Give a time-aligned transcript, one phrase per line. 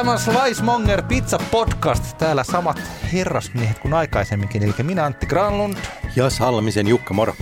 [0.00, 2.18] Tämä on Slicemonger Pizza Podcast.
[2.18, 2.82] Täällä samat
[3.12, 5.76] herrasmiehet kuin aikaisemminkin, eli minä Antti Granlund.
[6.16, 7.34] Ja Salmisen Jukka, moro.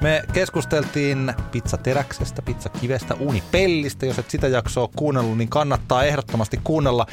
[0.00, 4.06] Me keskusteltiin pizzateräksestä, pizzakivestä, uunipellistä.
[4.06, 7.06] Jos et sitä jaksoa kuunnellut, niin kannattaa ehdottomasti kuunnella.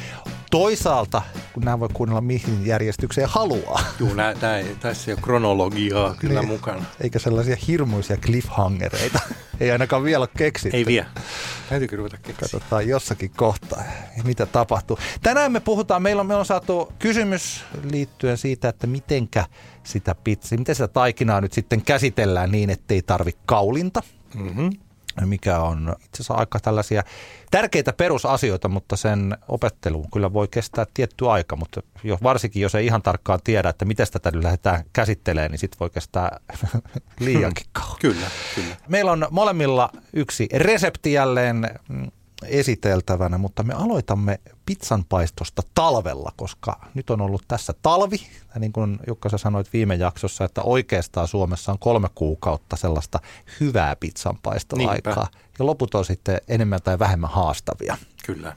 [0.50, 3.80] Toisaalta, kun nämä voi kuunnella mihin järjestykseen haluaa.
[4.00, 6.84] Juu, nää, nää, tässä ei ole kronologiaa kyllä niin, mukana.
[7.00, 9.20] Eikä sellaisia hirmuisia cliffhangereita.
[9.60, 10.76] ei ainakaan vielä ole keksitty.
[10.76, 11.06] Ei vielä.
[11.68, 12.34] Täytyykö ruveta keksiä?
[12.40, 13.82] Katsotaan jossakin kohtaa,
[14.24, 14.98] mitä tapahtuu.
[15.22, 19.44] Tänään me puhutaan, meillä on, meillä on saatu kysymys liittyen siitä, että mitenkä
[19.84, 24.02] sitä pizzaa, miten sitä taikinaa nyt sitten käsitellään niin, ettei tarvi kaulinta.
[24.34, 24.70] Mm-hmm
[25.26, 27.02] mikä on itse asiassa aika tällaisia
[27.50, 32.86] tärkeitä perusasioita, mutta sen opettelu kyllä voi kestää tietty aika, mutta jo, varsinkin jos ei
[32.86, 36.40] ihan tarkkaan tiedä, että miten tätä nyt lähdetään käsittelemään, niin sitten voi kestää
[37.20, 37.96] liiankin kauan.
[38.00, 38.76] Kyllä, kyllä.
[38.88, 41.70] Meillä on molemmilla yksi resepti jälleen
[42.46, 48.16] esiteltävänä, mutta me aloitamme pizzanpaistosta talvella, koska nyt on ollut tässä talvi.
[48.54, 53.20] Ja niin kuin Jukka sä sanoit viime jaksossa, että oikeastaan Suomessa on kolme kuukautta sellaista
[53.60, 55.26] hyvää pizzanpaistolaikaa.
[55.58, 57.96] Ja loput on sitten enemmän tai vähemmän haastavia.
[58.26, 58.56] Kyllä.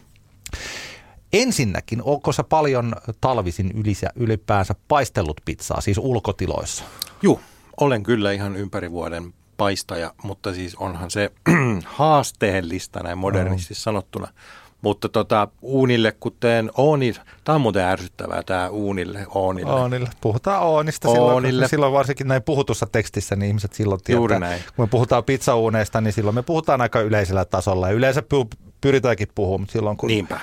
[1.33, 6.83] Ensinnäkin, onko sä paljon talvisin ylisä, ylipäänsä paistellut pizzaa, siis ulkotiloissa?
[7.21, 7.39] Joo,
[7.79, 11.31] olen kyllä ihan ympäri vuoden paistaja, mutta siis onhan se
[11.85, 13.75] haasteellista näin modernisti no.
[13.75, 14.27] sanottuna.
[14.81, 19.71] Mutta tota, uunille, kuten Ooni, tämä on muuten ärsyttävää tämä uunille, Oonille.
[19.71, 20.09] Oonille.
[20.21, 21.51] Puhutaan Oonista oonille.
[21.51, 24.19] silloin, silloin varsinkin näin puhutussa tekstissä, niin ihmiset silloin tietää.
[24.19, 24.61] Juuri näin.
[24.75, 27.87] Kun me puhutaan pizzauuneista, niin silloin me puhutaan aika yleisellä tasolla.
[27.87, 28.23] Ja yleensä
[28.81, 30.07] pyritäänkin puhumaan, mutta silloin kun...
[30.07, 30.39] Niinpä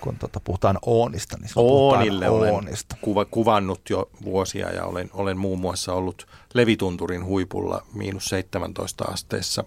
[0.00, 2.94] kun tuota, puhutaan Oonista, niin Oonille Oonista.
[2.94, 9.04] Olen kuva, kuvannut jo vuosia ja olen, olen muun muassa ollut Levitunturin huipulla miinus 17
[9.04, 9.64] asteessa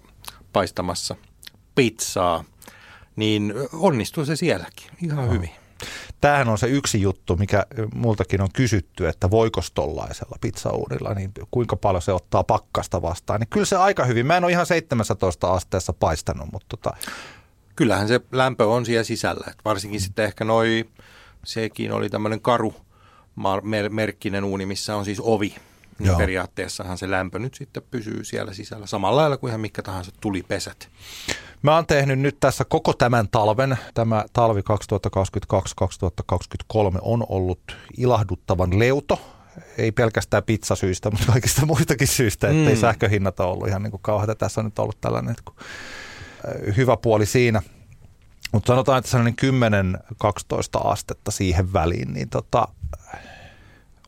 [0.52, 1.16] paistamassa
[1.74, 2.44] pizzaa,
[3.16, 5.32] niin onnistuu se sielläkin ihan no.
[5.32, 5.50] hyvin.
[6.20, 11.76] Tämähän on se yksi juttu, mikä multakin on kysytty, että voiko tollaisella pizzauunilla, niin kuinka
[11.76, 13.40] paljon se ottaa pakkasta vastaan.
[13.40, 14.26] Niin kyllä se aika hyvin.
[14.26, 16.96] Mä en ole ihan 17 asteessa paistanut, mutta tota,
[17.80, 19.44] kyllähän se lämpö on siellä sisällä.
[19.50, 20.84] Et varsinkin sitten ehkä noi,
[21.44, 22.74] sekin oli tämmöinen karu
[23.90, 25.54] merkkinen uuni, missä on siis ovi.
[25.98, 26.18] Niin Joo.
[26.18, 30.88] periaatteessahan se lämpö nyt sitten pysyy siellä sisällä samalla lailla kuin ihan mikä tahansa tulipesät.
[31.62, 34.64] Mä oon tehnyt nyt tässä koko tämän talven, tämä talvi 2022-2023
[37.02, 39.20] on ollut ilahduttavan leuto,
[39.78, 42.80] ei pelkästään pizzasyistä, mutta kaikista muistakin syistä, ettei mm.
[42.80, 44.34] sähköhinnat ole ollut ihan niin kuin kauheita.
[44.34, 45.54] Tässä on nyt ollut tällainen, että kun
[46.76, 47.62] hyvä puoli siinä.
[48.52, 49.36] Mutta sanotaan, että sellainen
[50.14, 52.68] 10-12 astetta siihen väliin, niin tota,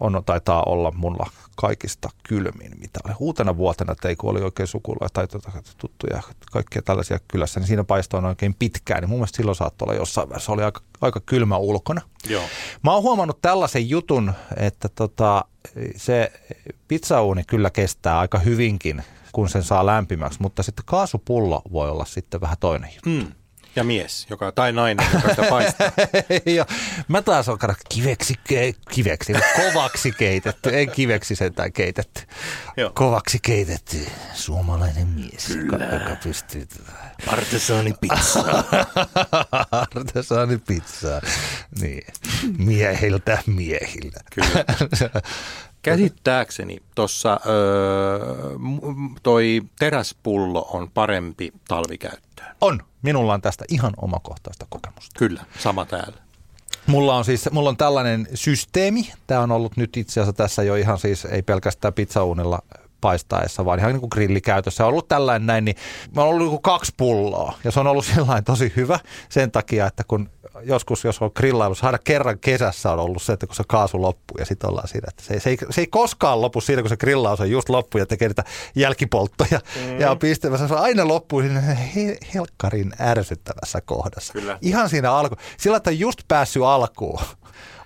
[0.00, 3.14] on, taitaa olla mulla kaikista kylmin, mitä oli.
[3.18, 6.22] Uutena vuotena tei, kun oli oikein sukula tai tuota, tuttuja,
[6.52, 10.28] kaikkia tällaisia kylässä, niin siinä paistoin oikein pitkään, niin mun mielestä silloin saattoi olla jossain
[10.28, 12.00] vaiheessa, oli aika, aika kylmä ulkona.
[12.28, 12.44] Joo.
[12.84, 15.44] Mä oon huomannut tällaisen jutun, että tota,
[15.96, 16.32] se
[16.88, 22.40] pizzauuni kyllä kestää aika hyvinkin kun sen saa lämpimäksi, mutta sitten kaasupullo voi olla sitten
[22.40, 23.08] vähän toinen juttu.
[23.08, 23.32] Mm.
[23.76, 25.90] Ja mies, joka, tai nainen, joka sitä paistaa.
[26.56, 26.66] ja,
[27.08, 28.34] mä taas on kiveksi,
[28.90, 32.22] kiveksi, kovaksi keitetty, en kiveksi sentään keitetty.
[32.76, 32.90] Joo.
[32.94, 35.84] Kovaksi keitetty suomalainen mies, Kyllä.
[35.84, 36.68] joka pystyy...
[37.26, 38.40] Artesaani pizza.
[39.94, 41.20] Artesaani pizza.
[41.80, 42.06] Niin.
[42.58, 44.20] Miehiltä miehiltä.
[44.34, 44.64] Kyllä.
[45.82, 47.40] Käsittääkseni tuossa
[49.22, 52.56] toi teräspullo on parempi talvikäyttöön.
[52.60, 52.82] On.
[53.02, 55.18] Minulla on tästä ihan omakohtaista kokemusta.
[55.18, 56.16] Kyllä, sama täällä.
[56.86, 59.12] Mulla on siis mulla on tällainen systeemi.
[59.26, 62.62] Tämä on ollut nyt itse asiassa tässä jo ihan siis ei pelkästään pizzauunilla
[63.00, 64.84] paistaessa, vaan ihan niin kuin grillikäytössä.
[64.84, 65.76] On ollut tällainen näin, niin
[66.16, 69.86] mä on ollut niin kaksi pulloa ja se on ollut sellainen tosi hyvä sen takia,
[69.86, 70.30] että kun
[70.64, 74.38] joskus, jos on grillailu, aina kerran kesässä on ollut se, että kun se kaasu loppuu
[74.38, 76.96] ja sitten ollaan siinä, että se, se, ei, se ei koskaan lopu siinä, kun se
[76.96, 78.44] grillaus on just loppu ja tekee niitä
[78.74, 80.00] jälkipolttoja mm.
[80.00, 80.68] ja on pistämässä.
[80.68, 84.32] Se on aina loppuu siinä he, helkkarin ärsyttävässä kohdassa.
[84.32, 84.58] Kyllä.
[84.60, 85.36] Ihan siinä alku.
[85.58, 87.20] Sillä, että on just päässyt alkuun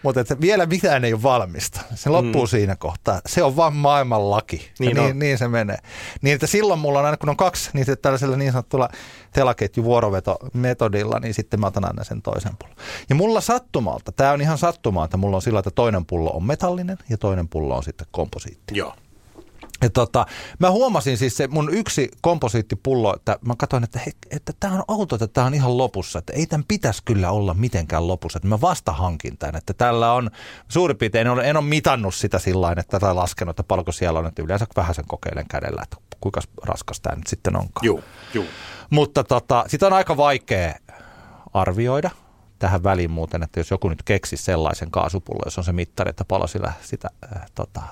[0.06, 1.80] Mutta vielä mitään ei ole valmista.
[1.94, 2.48] Se loppuu mm.
[2.48, 3.20] siinä kohtaa.
[3.26, 4.70] Se on vaan maailman laki.
[4.78, 5.78] Niin, niin, niin, se menee.
[6.22, 8.88] Niin että silloin mulla on aina, kun on kaksi, niin tällaisella niin sanottulla
[9.32, 12.76] telaketju vuoroveto-metodilla, niin sitten mä otan aina sen toisen pullon.
[13.08, 16.44] Ja mulla sattumalta, tämä on ihan sattumaa, että mulla on sillä, että toinen pullo on
[16.44, 18.78] metallinen ja toinen pullo on sitten komposiitti.
[18.78, 18.94] Joo.
[19.82, 20.26] Ja tota,
[20.58, 24.84] mä huomasin siis se mun yksi komposiittipullo, että mä katsoin, että, he, että tämä on
[24.88, 28.48] auto, että tämä on ihan lopussa, että ei tämän pitäisi kyllä olla mitenkään lopussa, että
[28.48, 30.30] mä vasta hankin tämän, että tällä on
[30.68, 34.18] suurin piirtein, en ole, en ole mitannut sitä sillä että tai laskenut, että paljonko siellä
[34.18, 37.84] on, että yleensä vähän sen kokeilen kädellä, että kuinka raskas tämä nyt sitten onkaan.
[37.84, 38.00] Joo,
[38.34, 38.44] joo.
[38.90, 40.74] Mutta tota, sitä on aika vaikea
[41.54, 42.10] arvioida
[42.58, 46.24] tähän väliin muuten, että jos joku nyt keksisi sellaisen kaasupullon, jos on se mittari, että
[46.24, 47.82] paljon sillä sitä äh, tota,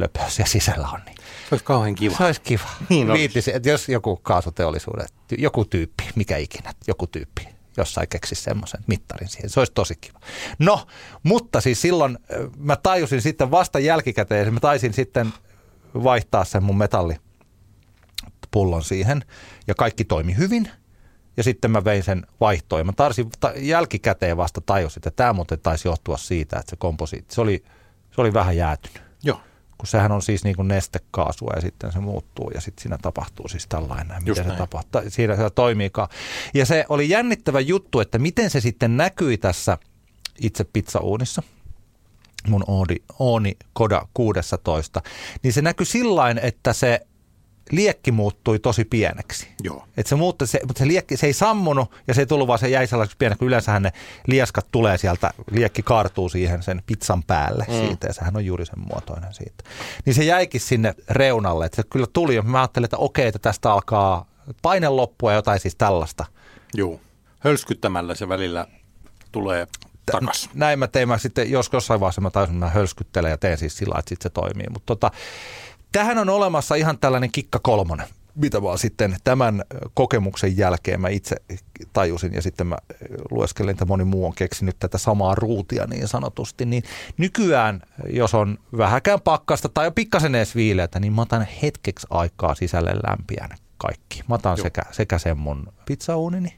[0.00, 1.00] löpöä siellä sisällä on.
[1.06, 2.16] Niin se olisi kauhean kiva.
[2.16, 2.68] Se olisi kiva.
[2.88, 5.06] Niin Viittisi, että jos joku kaasuteollisuuden,
[5.38, 9.50] joku tyyppi, mikä ikinä, joku tyyppi jossain keksisi semmoisen mittarin siihen.
[9.50, 10.20] Se olisi tosi kiva.
[10.58, 10.86] No,
[11.22, 12.18] mutta siis silloin
[12.56, 15.32] mä tajusin sitten vasta jälkikäteen, mä taisin sitten
[15.94, 19.24] vaihtaa sen mun metallipullon siihen
[19.66, 20.70] ja kaikki toimi hyvin.
[21.36, 25.32] Ja sitten mä vein sen vaihtoon ja mä tarsin ta- jälkikäteen vasta tajusin, että tämä
[25.32, 27.64] muuten taisi johtua siitä, että se komposiitti, se oli,
[28.10, 29.02] se oli vähän jäätynyt.
[29.22, 29.40] Joo
[29.78, 33.48] kun sehän on siis niin kuin nestekaasua ja sitten se muuttuu ja sitten siinä tapahtuu
[33.48, 34.58] siis tällainen, miten Just se näin.
[34.58, 36.08] tapahtuu, siinä se toimiikaan.
[36.54, 39.78] Ja se oli jännittävä juttu, että miten se sitten näkyi tässä
[40.40, 41.42] itse pizzauunissa
[42.48, 45.02] mun Ooni, Ooni Koda 16,
[45.42, 47.06] niin se näkyi sillain, että se
[47.70, 49.48] liekki muuttui tosi pieneksi.
[49.62, 49.84] Joo.
[49.96, 52.58] Et se muuttui, se, mutta se liekki, se ei sammunut ja se ei tullut vaan
[52.58, 53.92] se jäi sellaiseksi pieneksi, kun yleensähän ne
[54.26, 57.74] lieskat tulee sieltä, liekki kaartuu siihen sen pizzan päälle mm.
[57.74, 59.64] siitä ja sehän on juuri sen muotoinen siitä.
[60.04, 63.38] Niin se jäikin sinne reunalle, että se kyllä tuli ja mä ajattelin, että okei, että
[63.38, 64.26] tästä alkaa
[64.62, 66.24] paine loppua ja jotain siis tällaista.
[66.74, 67.00] Joo,
[67.38, 68.66] hölskyttämällä se välillä
[69.32, 69.66] tulee
[70.12, 70.50] takas.
[70.54, 73.76] Näin mä tein, mä sitten jos jossain vaiheessa mä taisin, mä hölskyttelen ja teen siis
[73.76, 75.10] sillä että sitten se toimii, mutta tota,
[75.92, 79.62] Tähän on olemassa ihan tällainen kikka kolmonen, mitä vaan sitten tämän
[79.94, 81.36] kokemuksen jälkeen mä itse
[81.92, 82.76] tajusin ja sitten mä
[83.30, 86.82] lueskelin, että moni muu on keksinyt tätä samaa ruutia niin sanotusti, niin
[87.16, 92.94] nykyään, jos on vähäkään pakkasta tai pikkasen edes viileätä, niin mä otan hetkeksi aikaa sisälle
[93.08, 94.22] lämpiään kaikki.
[94.28, 96.56] Mä otan sekä, sekä sen mun pizzauunini,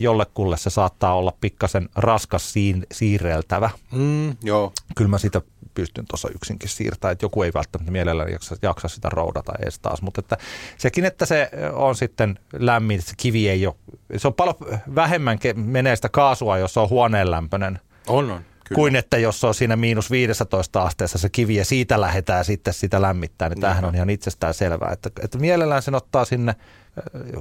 [0.00, 3.70] jollekulle se saattaa olla pikkasen raskas siin, siirreltävä.
[3.92, 4.72] Mm, joo.
[4.96, 5.42] Kyllä mä sitä
[5.74, 10.02] pystyn tuossa yksinkin siirtämään, että joku ei välttämättä mielellään jaksa, jaksa sitä roudata edes taas,
[10.02, 10.36] mutta että
[10.78, 13.74] sekin, että se on sitten lämmin, se kivi ei ole,
[14.16, 14.56] se on paljon
[14.94, 17.80] vähemmän menee sitä kaasua, jos se on huoneenlämpöinen.
[18.06, 18.44] On, on.
[18.70, 18.78] Kyllä.
[18.78, 23.02] kuin että jos on siinä miinus 15 asteessa se kivi ja siitä lähdetään sitten sitä
[23.02, 24.92] lämmittää, niin tämähän on ihan itsestään selvää.
[24.92, 26.54] Että, että mielellään sen ottaa sinne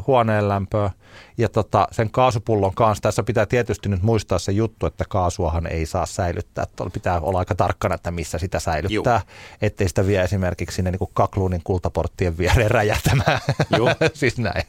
[0.07, 0.92] huoneen lämpöä.
[1.38, 5.86] Ja tota, sen kaasupullon kanssa tässä pitää tietysti nyt muistaa se juttu, että kaasuahan ei
[5.86, 6.66] saa säilyttää.
[6.75, 9.57] Tuolla pitää olla aika tarkkana, että missä sitä säilyttää, Juh.
[9.62, 13.40] ettei sitä vie esimerkiksi sinne niin kuin kakluunin kultaporttien viereen räjähtämään.
[14.13, 14.63] siis näin.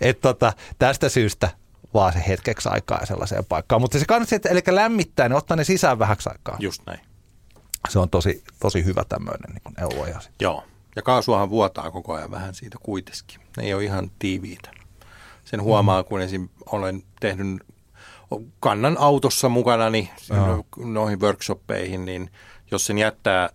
[0.00, 1.50] Et tota, tästä syystä
[1.94, 3.80] vaan se hetkeksi aikaa sellaiseen paikkaan.
[3.80, 6.56] Mutta se kannattaa, että, eli lämmittää, niin ottaa ne sisään vähäksi aikaa.
[6.58, 7.00] Just näin.
[7.88, 10.06] Se on tosi, tosi hyvä tämmöinen niin neuvo.
[10.40, 10.64] Joo,
[10.96, 13.40] ja kaasuahan vuotaa koko ajan vähän siitä kuitenkin.
[13.56, 14.70] Ne ei ole ihan tiiviitä.
[15.44, 16.48] Sen huomaa, kun esim.
[16.66, 17.62] olen tehnyt
[18.60, 20.08] kannan autossa mukana niin
[20.76, 22.30] noihin workshoppeihin, niin
[22.70, 23.50] jos sen jättää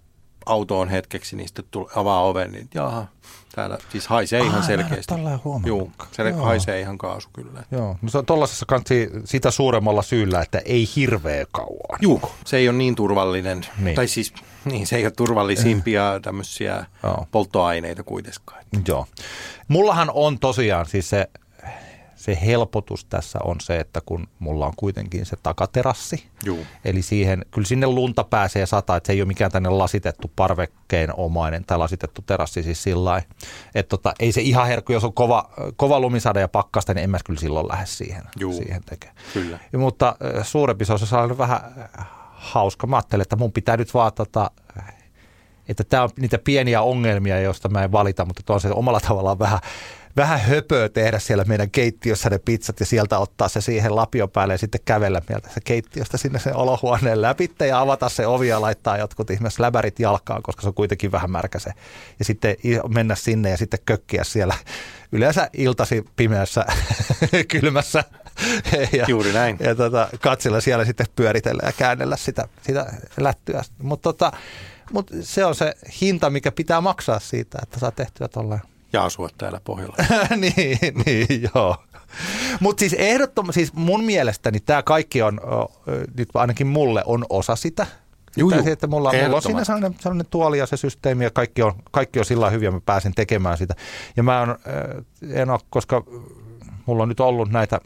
[0.45, 3.05] autoon hetkeksi, niin sitten tulee, avaa oven, niin jaha,
[3.55, 5.15] täällä siis haisee ihan ah, selkeästi.
[5.15, 6.45] Tällä Joo, se Joo.
[6.45, 7.63] haisee ihan kaasu kyllä.
[7.71, 11.99] Joo, no se on tuollaisessa kansi sitä suuremmalla syyllä, että ei hirveä kauan.
[12.01, 13.95] Joo, se ei ole niin turvallinen, niin.
[13.95, 14.33] tai siis
[14.65, 17.27] niin, se ei ole turvallisimpia tämmöisiä Joo.
[17.31, 18.63] polttoaineita kuitenkaan.
[18.87, 19.07] Joo.
[19.67, 21.27] Mullahan on tosiaan siis se
[22.25, 26.65] se helpotus tässä on se, että kun mulla on kuitenkin se takaterassi, Juu.
[26.85, 31.09] eli siihen, kyllä sinne lunta pääsee sata, että se ei ole mikään tänne lasitettu parvekkeen
[31.17, 33.21] omainen tai lasitettu terassi siis sillä
[33.75, 37.09] että tota, ei se ihan herkku, jos on kova, kova lumisade ja pakkasta, niin en
[37.09, 38.23] mä kyllä silloin lähde siihen,
[38.55, 39.17] siihen tekemään.
[39.33, 39.59] Kyllä.
[39.73, 41.59] Ja, mutta suurempi se on se vähän
[42.31, 42.87] hauska.
[42.87, 44.51] Mä ajattelin, että mun pitää nyt vaan tota,
[45.67, 49.39] että tämä on niitä pieniä ongelmia, joista mä en valita, mutta on se omalla tavallaan
[49.39, 49.59] vähän
[50.17, 54.53] vähän höpöä tehdä siellä meidän keittiössä ne pizzat ja sieltä ottaa se siihen lapio päälle
[54.53, 58.61] ja sitten kävellä mieltä se keittiöstä sinne sen olohuoneen läpi ja avata se ovi ja
[58.61, 61.71] laittaa jotkut ihmeessä läbärit jalkaan, koska se on kuitenkin vähän märkä se.
[62.19, 62.55] Ja sitten
[62.87, 64.55] mennä sinne ja sitten kökkiä siellä
[65.11, 66.65] yleensä iltasi pimeässä
[67.51, 68.03] kylmässä
[68.91, 69.57] ja, Juuri näin.
[69.59, 72.85] Ja tota, katsella siellä sitten pyöritellä ja käännellä sitä, sitä
[73.17, 73.63] lättyä.
[73.81, 74.31] Mutta tota,
[74.93, 78.61] mut se on se hinta, mikä pitää maksaa siitä, että saa tehtyä tolleen
[78.95, 79.95] ja asua täällä pohjalla.
[80.35, 81.77] niin, niin, joo.
[82.59, 85.39] Mutta siis ehdottomasti, siis mun mielestäni tämä kaikki on,
[86.17, 87.87] nyt ainakin mulle on osa sitä.
[88.37, 88.63] Juu, juu.
[88.65, 92.19] että mulla, mulla on siinä sellainen, sellainen tuoli ja se systeemi ja kaikki on, kaikki
[92.19, 93.75] on sillä hyviä, mä pääsen tekemään sitä.
[94.17, 96.03] Ja mä on, äh, en ole, koska
[96.85, 97.79] mulla on nyt ollut näitä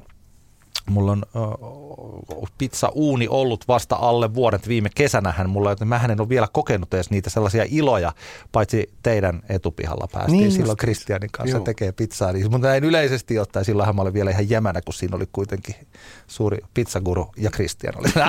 [0.90, 4.60] Mulla on uh, pizza-uuni ollut vasta alle vuoden.
[4.68, 8.12] Viime kesänähän mulla, että mä en ole vielä kokenut edes niitä sellaisia iloja,
[8.52, 10.78] paitsi teidän etupihalla päästiin Niin silloin.
[10.78, 11.66] Kristianin kanssa Joo.
[11.66, 12.32] tekee pizzaa.
[12.32, 15.76] Niin, mutta näin yleisesti ottaen, silloinhan mä olin vielä ihan jämänä, kun siinä oli kuitenkin
[16.28, 18.08] suuri pizzaguru ja Kristian oli.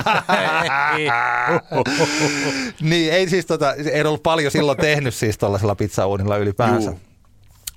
[2.89, 6.93] niin, ei siis tota, en ollut paljon silloin tehnyt siis tuollaisella pizzauunilla ylipäänsä.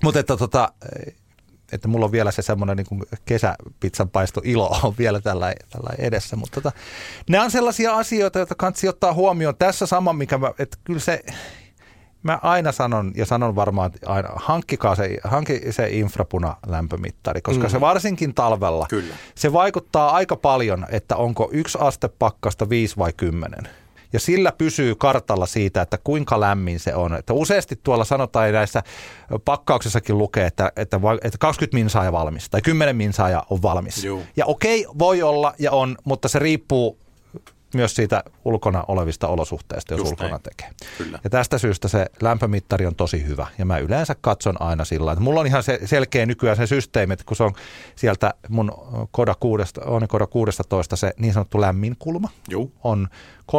[0.03, 0.73] Mutta että tota,
[1.75, 6.35] että mulla on vielä se semmoinen niin kesäpizzan paisto ilo on vielä tällä, tällä edessä.
[6.35, 6.77] Mutta tota,
[7.29, 9.55] nämä on sellaisia asioita, joita kannattaa ottaa huomioon.
[9.55, 11.23] Tässä sama, mikä mä, että kyllä se,
[12.23, 17.63] mä aina sanon ja sanon varmaan, että aina, hankkikaa se, hankki se infrapuna lämpömittari, koska
[17.63, 17.69] mm.
[17.69, 19.15] se varsinkin talvella, Kyllä.
[19.35, 23.69] se vaikuttaa aika paljon, että onko yksi aste pakkasta viisi vai kymmenen.
[24.15, 27.15] Ja sillä pysyy kartalla siitä, että kuinka lämmin se on.
[27.15, 28.83] Että useasti tuolla sanotaan näissä
[29.45, 34.03] pakkauksessakin lukee, että, että, että 20 minsaa ja valmis tai 10 minsaa ja on valmis.
[34.03, 34.23] Juu.
[34.35, 37.04] Ja okei, voi olla ja on, mutta se riippuu
[37.75, 40.41] myös siitä ulkona olevista olosuhteista, jos Just ulkona näin.
[40.41, 40.69] tekee.
[40.97, 41.19] Kyllä.
[41.23, 43.47] Ja tästä syystä se lämpömittari on tosi hyvä.
[43.57, 47.13] Ja mä yleensä katson aina sillä että mulla on ihan se, selkeä nykyään se systeemi,
[47.13, 47.53] että kun se on
[47.95, 48.71] sieltä mun
[49.11, 52.71] Koda 6, Oni Koda 16 se niin sanottu lämmin kulma, Juu.
[52.83, 53.07] on
[53.51, 53.55] 350-60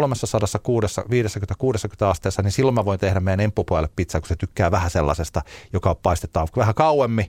[2.07, 5.43] asteessa, niin silloin mä voin tehdä meidän emppupojalle pizzaa, kun se tykkää vähän sellaisesta,
[5.73, 7.27] joka paistetaan vähän kauemmin,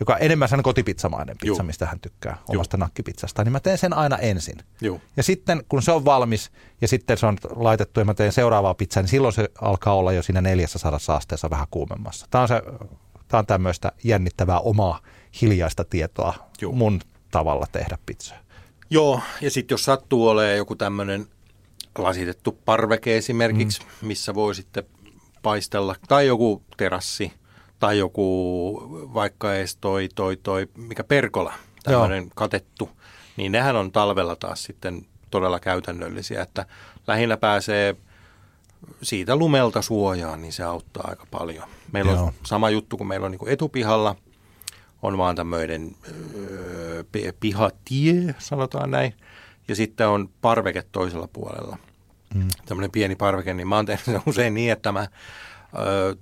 [0.00, 1.66] joka on enemmän sen kotipizzamainen pizza, Juu.
[1.66, 4.58] mistä hän tykkää omasta nakkipizzasta, niin mä teen sen aina ensin.
[4.80, 5.00] Juu.
[5.16, 6.50] Ja sitten kun se on valmis
[6.80, 10.12] ja sitten se on laitettu ja mä teen seuraavaa pizzaa, niin silloin se alkaa olla
[10.12, 12.26] jo siinä 400 asteessa vähän kuumemmassa.
[12.30, 12.62] Tämä on, se,
[13.28, 15.00] tämä on tämmöistä jännittävää omaa
[15.40, 16.72] hiljaista tietoa Juu.
[16.72, 17.00] mun
[17.30, 18.38] tavalla tehdä pizzaa.
[18.90, 21.26] Joo, ja sitten jos sattuu olemaan joku tämmöinen
[21.98, 24.06] lasitettu parveke esimerkiksi, mm.
[24.08, 24.84] missä voi sitten
[25.42, 27.32] paistella, tai joku terassi,
[27.78, 28.82] tai joku
[29.14, 32.90] vaikka edes toi, toi, toi mikä perkola, tämmöinen katettu,
[33.36, 36.66] niin nehän on talvella taas sitten todella käytännöllisiä, että
[37.06, 37.96] lähinnä pääsee
[39.02, 41.68] siitä lumelta suojaan, niin se auttaa aika paljon.
[41.92, 42.24] Meillä Joo.
[42.24, 44.16] on sama juttu, kun meillä on niin etupihalla,
[45.02, 45.96] on vaan tämmöinen
[46.34, 49.14] öö, pi- pihatie, sanotaan näin,
[49.68, 51.78] ja sitten on parveke toisella puolella.
[52.34, 52.48] Mm.
[52.66, 55.06] Tämmöinen pieni parveke, niin mä oon tehnyt usein niin, että mä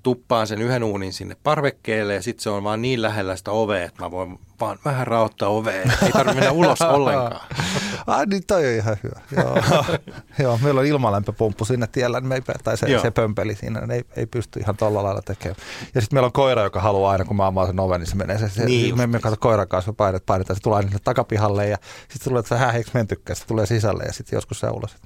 [0.02, 3.84] tuppaan sen yhden uunin sinne parvekkeelle ja sitten se on vaan niin lähellä sitä ovea,
[3.84, 7.40] että mä voin vaan vähän raottaa ovea, ei tarvitse mennä ulos ollenkaan.
[8.06, 9.20] Ai niin, toi on ihan hyvä.
[9.36, 9.58] Joo.
[10.42, 13.02] Joo, meillä on ilmalämpöpumppu sinne tiellä, niin me ei, tai se, Joo.
[13.02, 15.56] se pömpeli siinä, niin ei, ei pysty ihan tolla lailla tekemään.
[15.94, 18.16] Ja sitten meillä on koira, joka haluaa aina, kun mä avaan sen oven, niin se
[18.16, 18.38] menee.
[18.38, 21.68] Se, se, Niin me, me katso koiran kanssa, me painet, painetaan, se tulee aina takapihalle
[21.68, 24.96] ja sitten tulee, että vähän eikö mentykään, se tulee sisälle ja sitten joskus se ulos.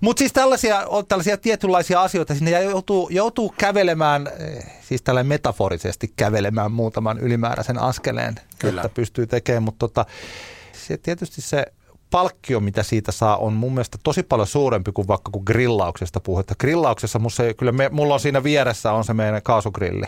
[0.00, 6.12] Mutta siis tällaisia, on tällaisia tietynlaisia asioita sinne joutuu, joutuu kävelemään, eh, siis tällä metaforisesti
[6.16, 8.80] kävelemään muutaman ylimääräisen askeleen, Kyllä.
[8.80, 10.06] että pystyy tekemään, mutta tota,
[10.72, 11.64] se tietysti se
[12.10, 16.56] palkkio, mitä siitä saa, on mun mielestä tosi paljon suurempi kuin vaikka kun grillauksesta puhutaan.
[16.60, 20.06] Grillauksessa musta se, kyllä me, mulla on siinä vieressä on se meidän kaasugrilli.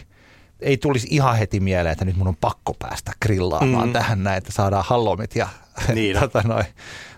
[0.60, 3.92] Ei tulisi ihan heti mieleen, että nyt mun on pakko päästä grillaamaan mm.
[3.92, 5.48] tähän näin, että saadaan hallomit ja
[5.94, 6.62] Niin tota, noi,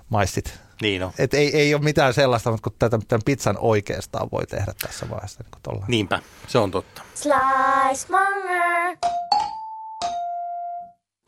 [0.08, 0.60] maistit.
[0.82, 1.12] Niin on.
[1.18, 5.10] Et ei, ei ole mitään sellaista, mutta kun tätä, tämän pizzan oikeastaan voi tehdä tässä
[5.10, 5.44] vaiheessa.
[5.66, 7.02] Niin Niinpä, se on totta.
[7.14, 8.96] Slice Monger.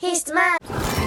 [0.03, 0.59] He's the man.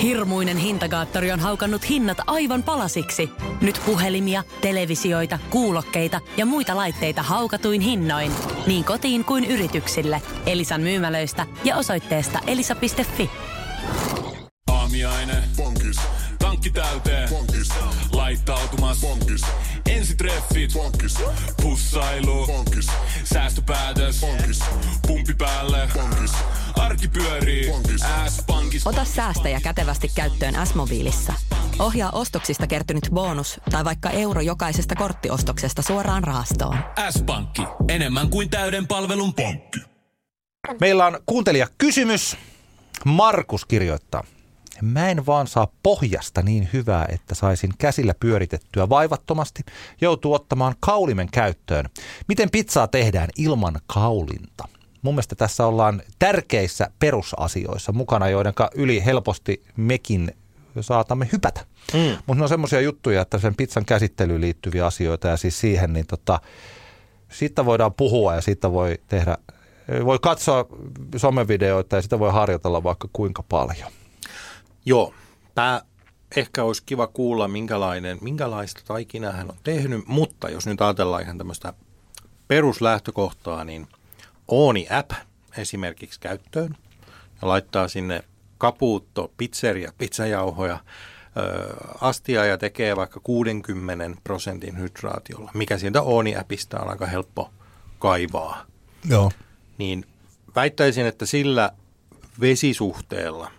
[0.02, 3.30] Hirmuinen hintakaattori on haukannut hinnat aivan palasiksi.
[3.62, 8.32] Nyt puhelimia, televisioita, kuulokkeita ja muita laitteita haukatuin hinnoin.
[8.68, 10.22] Niin kotiin kuin yrityksille.
[10.46, 13.30] Elisan myymälöistä ja osoitteesta elisa.fi.
[14.72, 15.44] Aamiaine.
[15.58, 15.98] Bonkis,
[16.40, 17.30] Tankki täyteen.
[17.30, 17.70] bonkis,
[18.12, 19.02] Laittautumas.
[19.02, 19.42] bonkis,
[19.90, 20.74] Ensitreffit.
[20.74, 21.16] bonkis,
[21.62, 22.46] Pussailu.
[22.48, 22.88] bonkis,
[23.24, 24.20] Säästöpäätös.
[24.22, 24.60] bonkis,
[25.24, 25.90] Pumpi päälle.
[25.94, 26.32] bonkis,
[26.80, 27.72] Arki pyörii.
[28.30, 28.88] S-pankis.
[28.88, 31.34] Ota säästäjä kätevästi käyttöön S-mobiilissa.
[31.80, 36.78] Ohjaa ostoksista kertynyt bonus tai vaikka euro jokaisesta korttiostoksesta suoraan rahastoon.
[37.10, 37.62] S-pankki.
[37.88, 39.80] Enemmän kuin täyden palvelun pankki.
[40.82, 42.38] Meillä on kuuntelija kysymys.
[43.06, 44.24] Markus kirjoittaa.
[44.82, 49.62] Mä en vaan saa pohjasta niin hyvää, että saisin käsillä pyöritettyä vaivattomasti.
[50.02, 51.86] Joutuu ottamaan kaulimen käyttöön.
[52.28, 54.68] Miten pizzaa tehdään ilman kaulinta?
[55.04, 60.32] Mun mielestä tässä ollaan tärkeissä perusasioissa mukana, joiden yli helposti mekin
[60.82, 61.62] saatamme hypätä.
[61.94, 62.00] Mm.
[62.00, 66.08] Mutta ne on semmoisia juttuja, että sen pizzan käsittelyyn liittyviä asioita ja siis siihen, niin
[66.08, 66.40] tota,
[67.32, 69.38] siitä voidaan puhua ja siitä voi tehdä,
[70.06, 70.66] voi katsoa
[71.18, 73.92] somevideoita ja sitä voi harjoitella vaikka kuinka paljon.
[74.86, 75.14] Joo,
[75.56, 75.82] tämä
[76.36, 81.38] ehkä olisi kiva kuulla, minkälainen, minkälaista taikinaa hän on tehnyt, mutta jos nyt ajatellaan ihan
[81.38, 81.74] tämmöistä
[82.48, 83.88] peruslähtökohtaa, niin
[84.48, 85.12] Ooni App
[85.58, 86.78] esimerkiksi käyttöön
[87.42, 88.24] ja laittaa sinne
[88.58, 90.80] kapuutto, pizzeria, pizzajauhoja,
[92.02, 97.54] astia ja tekee vaikka 60 prosentin hydraatiolla, mikä sieltä Ooni-appista on aika helppo
[98.00, 98.66] kaivaa.
[99.10, 99.32] Joo.
[99.78, 100.06] Niin
[100.56, 101.72] väittäisin, että sillä
[102.40, 103.52] vesisuhteella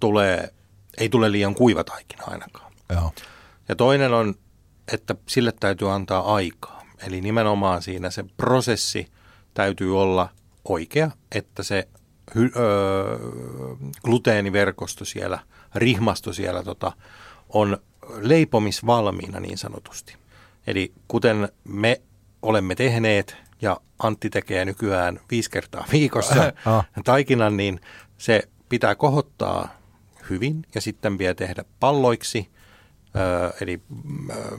[0.00, 0.54] tulee,
[0.98, 2.72] ei tule liian kuiva taikina ainakaan.
[2.90, 3.12] Joo.
[3.68, 4.34] Ja toinen on,
[4.92, 6.82] että sille täytyy antaa aikaa.
[7.06, 9.08] Eli nimenomaan siinä se prosessi
[9.54, 10.28] täytyy olla
[10.68, 11.88] oikea, että se
[12.34, 13.18] hy, ö,
[14.04, 15.38] gluteeniverkosto siellä,
[15.74, 16.92] rihmasto siellä tota,
[17.48, 17.78] on
[18.20, 20.16] leipomisvalmiina niin sanotusti.
[20.66, 22.00] Eli kuten me
[22.42, 26.52] olemme tehneet ja Antti tekee nykyään viisi kertaa viikossa
[27.04, 27.80] taikinan, niin
[28.18, 29.68] se pitää kohottaa
[30.30, 32.50] hyvin ja sitten vielä tehdä palloiksi,
[33.16, 33.80] ö, eli
[34.30, 34.58] ö,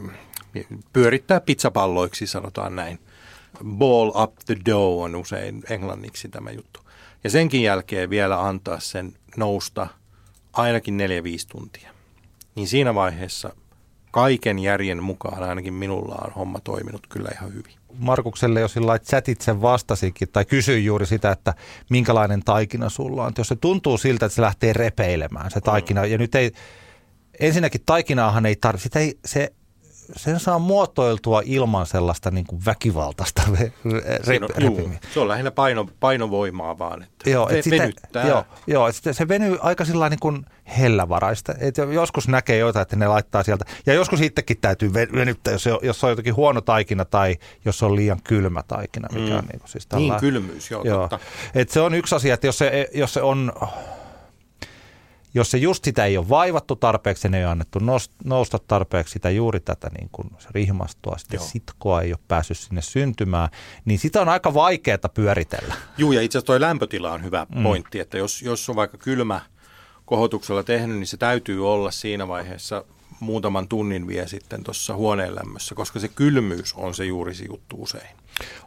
[0.94, 3.00] pyörittää pizzapalloiksi, sanotaan näin.
[3.64, 6.80] Ball up the dough on usein englanniksi tämä juttu.
[7.24, 9.88] Ja senkin jälkeen vielä antaa sen nousta
[10.54, 11.02] ainakin 4-5
[11.52, 11.90] tuntia.
[12.56, 13.56] Niin siinä vaiheessa
[14.12, 17.74] kaiken järjen mukaan ainakin minulla on homma toiminut kyllä ihan hyvin.
[18.00, 21.54] Markukselle jo sillä lailla chatitse vastasikin tai kysyi juuri sitä, että
[21.90, 23.30] minkälainen taikina sulla on.
[23.30, 26.52] Että jos se tuntuu siltä, että se lähtee repeilemään se taikina ja nyt ei,
[27.40, 29.54] ensinnäkin taikinaahan ei tarvitse, sitä ei, se,
[30.16, 33.72] sen saa muotoiltua ilman sellaista niin kuin väkivaltaista re,
[34.28, 38.28] re, on, juu, se on lähinnä paino, painovoimaa vaan, että Joo, se et sitä, venyttää.
[38.28, 40.46] joo, joo et sitä, se venyy aika sillä niin kuin
[40.78, 41.54] hellävaraista.
[41.60, 43.66] Et joskus näkee jotain, että ne laittaa sieltä.
[43.86, 47.36] Ja joskus itsekin täytyy ve- venyttää, jos, se- jos on jotenkin huono taikina tai
[47.66, 49.08] jos on liian kylmä taikina.
[49.12, 49.38] Mikä Mm.
[49.38, 51.02] on niin, kuin siis Niin, tällä- kylmyys, joo, Joo.
[51.02, 51.20] totta.
[51.56, 53.52] Et se on yksi asia, että jos se, jos se on,
[55.36, 59.14] jos se just sitä ei ole vaivattu tarpeeksi, ne ei ole annettu nous- nousta tarpeeksi
[59.14, 61.46] sitä juuri tätä niin kuin se rihmastoa, sitä Joo.
[61.46, 63.50] sitkoa ei ole päässyt sinne syntymään,
[63.86, 65.76] niin sitä on aika vaikeaa pyöritellä.
[65.98, 67.64] Juu, ja itse asiassa toi lämpötila on hyvä mm.
[67.64, 69.42] pointti, että jos, jos on vaikka kylmä
[70.06, 72.84] kohotuksella tehnyt, niin se täytyy olla siinä vaiheessa
[73.20, 77.76] muutaman tunnin vie sitten tuossa huoneen lämmössä, koska se kylmyys on se juuri se juttu
[77.80, 78.18] usein.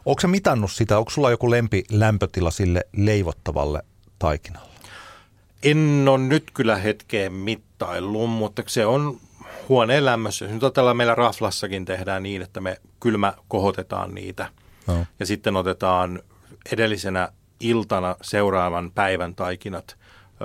[0.05, 3.81] Onko se mitannut sitä, onko sulla joku lempi lämpötila sille leivottavalle
[4.19, 4.68] taikinalle?
[5.63, 9.19] En ole nyt kyllä hetkeen mittaillut, mutta se on
[9.69, 10.45] huoneen lämmössä.
[10.45, 14.49] Jos nyt ajatellaan, meillä raflassakin tehdään niin, että me kylmä kohotetaan niitä
[14.87, 15.05] Joo.
[15.19, 16.19] ja sitten otetaan
[16.71, 19.97] edellisenä iltana seuraavan päivän taikinat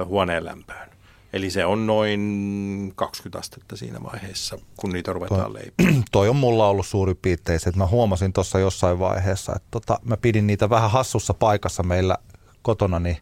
[0.05, 0.95] huoneen lämpöön.
[1.33, 6.05] Eli se on noin 20 astetta siinä vaiheessa, kun niitä ruvetaan leipomaan.
[6.13, 10.17] Toi on mulla ollut suuri piirtein että mä huomasin tuossa jossain vaiheessa, että tota, mä
[10.17, 12.19] pidin niitä vähän hassussa paikassa meillä
[12.63, 13.17] kotona, niin,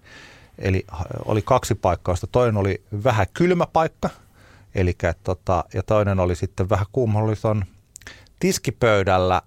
[0.63, 0.87] eli
[1.25, 4.11] oli kaksi paikkaa, josta toinen oli vähän kylmä paikka,
[4.75, 7.65] eli tota, ja toinen oli sitten vähän kuuma, oli ton
[8.39, 9.43] tiskipöydällä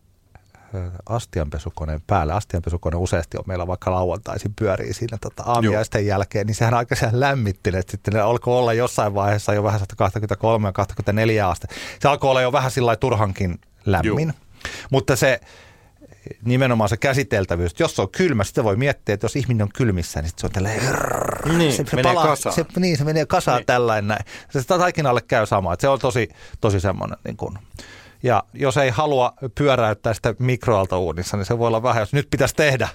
[0.76, 2.36] ö, astianpesukoneen päällä.
[2.36, 7.20] Astianpesukone useasti on meillä vaikka lauantaisin pyörii siinä tota, aamiaisten jälkeen, niin sehän aika sen
[7.20, 11.68] lämmitteli, että sitten ne alkoi olla jossain vaiheessa jo vähän 123 ja 24 aste.
[12.00, 14.34] Se alkoi olla jo vähän sillä turhankin lämmin.
[14.92, 15.40] Mutta se
[16.46, 20.22] nimenomaan se käsiteltävyys, jos se on kylmä, sitten voi miettiä, että jos ihminen on kylmissä,
[20.22, 20.82] niin se on tälleen,
[21.58, 22.56] Niin, se, se menee palaa, kasaan.
[22.56, 23.66] Se, niin, se menee kasaan Niin.
[23.66, 24.26] tällainen näin.
[24.50, 26.30] Se sitä taikinalle käy sama, että se on tosi,
[26.62, 27.58] tosi semmoinen niin kuin.
[28.24, 32.56] Ja jos ei halua pyöräyttää sitä mikroaaltouunissa, niin se voi olla vähän, jos nyt pitäisi
[32.56, 32.88] tehdä,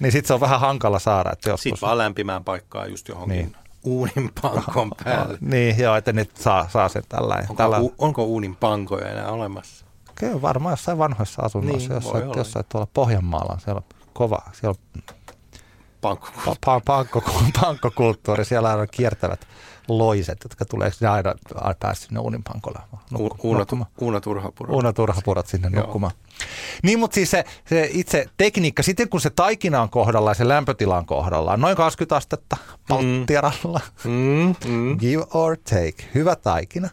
[0.00, 1.30] niin sitten se on vähän hankala saada.
[1.32, 3.56] Että joskus, Sitten vaan lämpimään paikkaa just johonkin niin.
[3.84, 5.38] Uunin pankon päälle.
[5.40, 7.50] Niin, joo, että nyt saa, saa sen tällainen.
[7.50, 7.86] Onko, tällainen.
[7.90, 9.81] u, onko uunin pankoja enää olemassa?
[10.14, 13.58] Kyllä varmaan jossain vanhoissa asunnoissa, Niin, jossain, jossain tuolla Pohjanmaalla.
[13.64, 15.02] Siellä on kova, siellä on
[16.00, 16.28] Pankko.
[16.46, 17.22] pa- pa- pankko,
[17.60, 19.46] pankkokulttuuri, siellä on kiertävät
[19.88, 22.78] loiset, jotka tulee sinne aina, aina päästä sinne uuninpankolle.
[23.18, 23.66] U- Uuna,
[24.00, 24.74] Uuna Turhapuro.
[24.74, 25.82] Uuna turhapurat sinne Joo.
[25.82, 26.12] nukkumaan.
[26.82, 30.48] Niin, mutta siis se, se itse tekniikka, sitten kun se taikina on kohdallaan ja se
[30.48, 32.56] lämpötila on kohdallaan, noin 20 astetta
[32.88, 34.98] palttiaralla, Mm, mm.
[34.98, 36.88] give or take, hyvä taikina.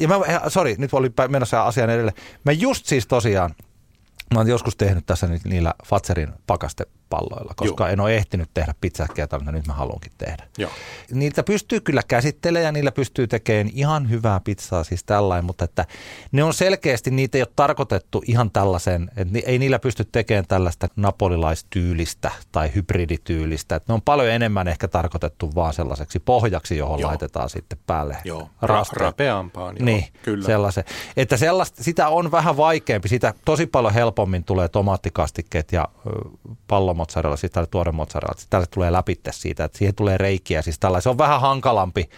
[0.00, 2.12] Ja mä, eh, sorry, nyt oli menossa asian edelle.
[2.44, 3.54] Mä just siis tosiaan,
[4.34, 6.28] mä oon joskus tehnyt tässä ni- niillä Fatserin
[7.10, 7.92] pakastepalloilla, koska Joo.
[7.92, 10.46] en ole ehtinyt tehdä pizzahkeja, mutta nyt mä haluankin tehdä.
[10.58, 10.70] Joo.
[11.10, 15.86] Niitä pystyy kyllä käsittelemään ja niillä pystyy tekemään ihan hyvää pizzaa, siis tällainen, mutta että
[16.32, 20.88] ne on selkeästi, niitä ei ole tarkoitettu ihan tällaisen, että ei niillä pysty tekemään tällaista
[20.96, 23.76] napolilaistyylistä tai hybridityylistä.
[23.76, 27.08] Että ne on paljon enemmän ehkä tarkoitettu vaan sellaiseksi pohjaksi, johon Joo.
[27.08, 28.50] laitetaan sitten päälle Joo.
[28.64, 29.76] Ra- rapeampaan.
[29.76, 29.84] Joo.
[29.84, 30.46] Niin, Kyllä.
[30.46, 30.84] sellaisen.
[31.16, 36.10] Että sellaista, sitä on vähän vaikeampi, sitä tosi paljon helpommin tulee tomaattikastikkeet ja ö,
[37.00, 40.78] pallomozzarella, siis tällä tuore mozzarella, siis tälle tulee läpitte siitä, että siihen tulee reikiä, siis
[40.78, 42.10] tällä, se on vähän hankalampi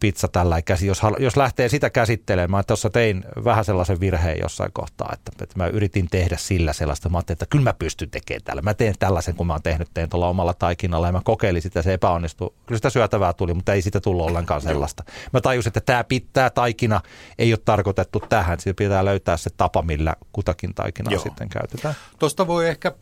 [0.00, 2.64] pizza tällä käsi, jos, jos lähtee sitä käsittelemään.
[2.66, 7.08] Tuossa tein vähän sellaisen virheen jossain kohtaa, että, että mä yritin tehdä sillä sellaista.
[7.08, 8.62] Mä ajattelin, että kyllä mä pystyn tekemään tällä.
[8.62, 11.82] Mä teen tällaisen, kun mä oon tehnyt, teen tuolla omalla taikinalla ja mä kokeilin sitä,
[11.82, 12.54] se epäonnistui.
[12.66, 15.04] Kyllä sitä syötävää tuli, mutta ei sitä tullut ollenkaan sellaista.
[15.32, 17.00] Mä tajusin, että tämä pitää taikina
[17.38, 18.60] ei ole tarkoitettu tähän.
[18.60, 21.22] Siitä pitää löytää se tapa, millä kutakin taikinaa Joo.
[21.22, 21.94] sitten käytetään.
[22.18, 22.92] Tuosta voi ehkä,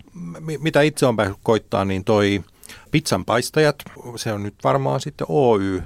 [0.40, 2.44] mi- mitä itse on päässyt koittaa, niin toi
[2.90, 3.76] pizzan paistajat,
[4.16, 5.82] se on nyt varmaan sitten Oy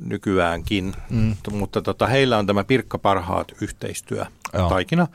[0.00, 1.34] nykyäänkin, mm.
[1.50, 4.68] mutta tota, heillä on tämä Pirkka Parhaat yhteistyö Joo.
[4.68, 5.06] taikina.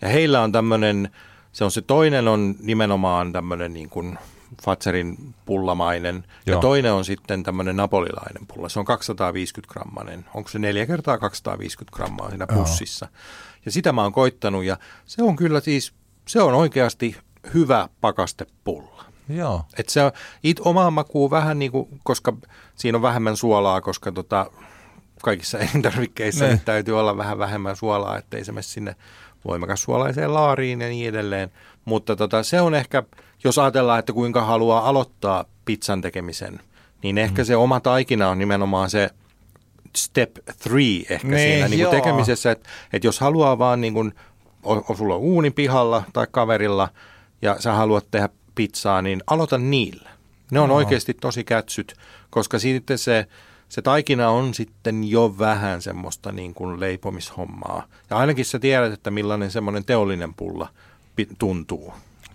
[0.00, 1.10] Ja heillä on tämmöinen,
[1.52, 4.18] se on se toinen on nimenomaan tämmöinen niin kuin
[4.62, 6.60] Fatserin pullamainen ja Joo.
[6.60, 8.68] toinen on sitten tämmöinen napolilainen pulla.
[8.68, 10.24] Se on 250 grammanen.
[10.34, 13.08] Onko se neljä kertaa 250 grammaa siinä pussissa?
[13.64, 15.92] Ja sitä mä oon koittanut ja se on kyllä siis,
[16.28, 17.16] se on oikeasti
[17.54, 19.04] hyvä pakastepulla.
[19.28, 19.62] Joo.
[19.78, 20.00] Et se
[20.42, 22.32] it, omaan makuun vähän niin kuin, koska
[22.74, 24.50] siinä on vähemmän suolaa, koska tota,
[25.22, 26.50] kaikissa elintarvikkeissa Ne.
[26.52, 28.96] nyt täytyy olla vähän vähemmän suolaa, ettei se mene sinne
[29.44, 31.50] voimakas suolaiseen laariin ja niin edelleen.
[31.84, 33.02] Mutta tota, se on ehkä,
[33.44, 36.60] jos ajatellaan, että kuinka haluaa aloittaa pizzan tekemisen,
[37.02, 37.46] niin ehkä Mm.
[37.46, 39.10] se oma taikina on nimenomaan se
[39.96, 40.30] step
[40.62, 44.14] three ehkä Niin, siinä niin kuin tekemisessä, että, että jos haluaa vaan niin kuin,
[44.62, 46.88] on, on sulla uuni pihalla tai kaverilla
[47.42, 50.10] ja sä haluat tehdä pizzaa, niin aloita niillä.
[50.50, 50.76] Ne on Joo.
[50.76, 51.94] oikeasti tosi kätsyt,
[52.30, 53.26] koska sitten se,
[53.68, 57.86] se taikina on sitten jo vähän semmoista niin kuin leipomishommaa.
[58.10, 60.68] Ja ainakin sä tiedät, että millainen semmoinen teollinen pulla
[61.38, 61.92] tuntuu.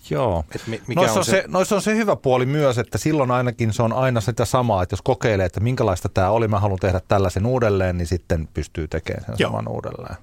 [0.09, 0.43] Joo.
[0.55, 2.97] Et mi- mikä noissa, on on se- se, noissa on se hyvä puoli myös, että
[2.97, 6.59] silloin ainakin se on aina sitä samaa, että jos kokeilee, että minkälaista tämä oli, mä
[6.59, 9.49] haluan tehdä tällaisen uudelleen, niin sitten pystyy tekemään sen Joo.
[9.51, 10.15] saman uudelleen.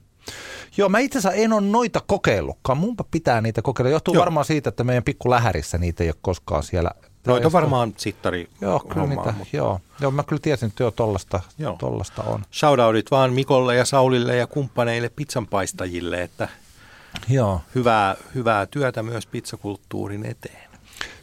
[0.76, 2.78] Joo, mä itse asiassa en ole noita kokeillutkaan.
[2.78, 3.90] Munpa pitää niitä kokeilla.
[3.90, 4.20] Johtuu Joo.
[4.20, 6.90] varmaan siitä, että meidän pikku lähärissä niitä ei ole koskaan siellä.
[7.26, 9.80] Noita on varmaan sittari Joo, kyllä hommaa, niitä, mutta- joo.
[10.00, 10.10] joo.
[10.10, 11.76] mä kyllä tiesin, että jo tollasta, Joo.
[11.78, 12.42] tollasta on.
[12.52, 16.48] Shoutoutit vaan Mikolle ja Saulille ja kumppaneille pizzanpaistajille, että
[17.28, 17.60] Joo.
[17.74, 20.68] hyvää, hyvää työtä myös pizzakulttuurin eteen.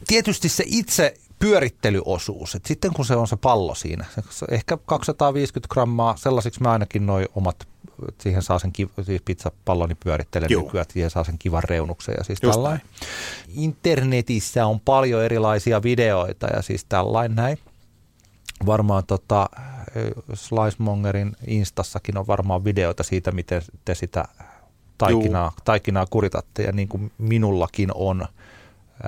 [0.06, 5.72] tietysti se itse pyörittelyosuus, että sitten kun se on se pallo siinä, se, ehkä 250
[5.72, 7.56] grammaa, sellaisiksi mä ainakin noi omat,
[8.20, 10.62] siihen saa sen kiv- siis pizzapalloni pyörittelen Joo.
[10.62, 12.82] nykyään, että siihen saa sen kivan reunuksen ja siis tällainen.
[13.48, 17.58] Internetissä on paljon erilaisia videoita ja siis tällainen näin.
[18.66, 19.50] Varmaan tota,
[20.34, 24.24] Slicemongerin Instassakin on varmaan videoita siitä, miten te sitä
[24.98, 28.26] taikinaa, taikinaa kuritatte ja niin kuin minullakin on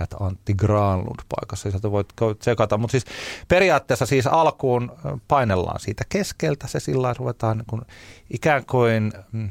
[0.03, 2.79] että Antti Granlund paikassa, sieltä voit tsekata.
[2.79, 3.05] Mutta siis
[3.49, 4.93] periaatteessa siis alkuun
[5.29, 7.83] painellaan siitä keskeltä, se sillä ruvetaan niin
[8.31, 9.51] ikään kuin, mm,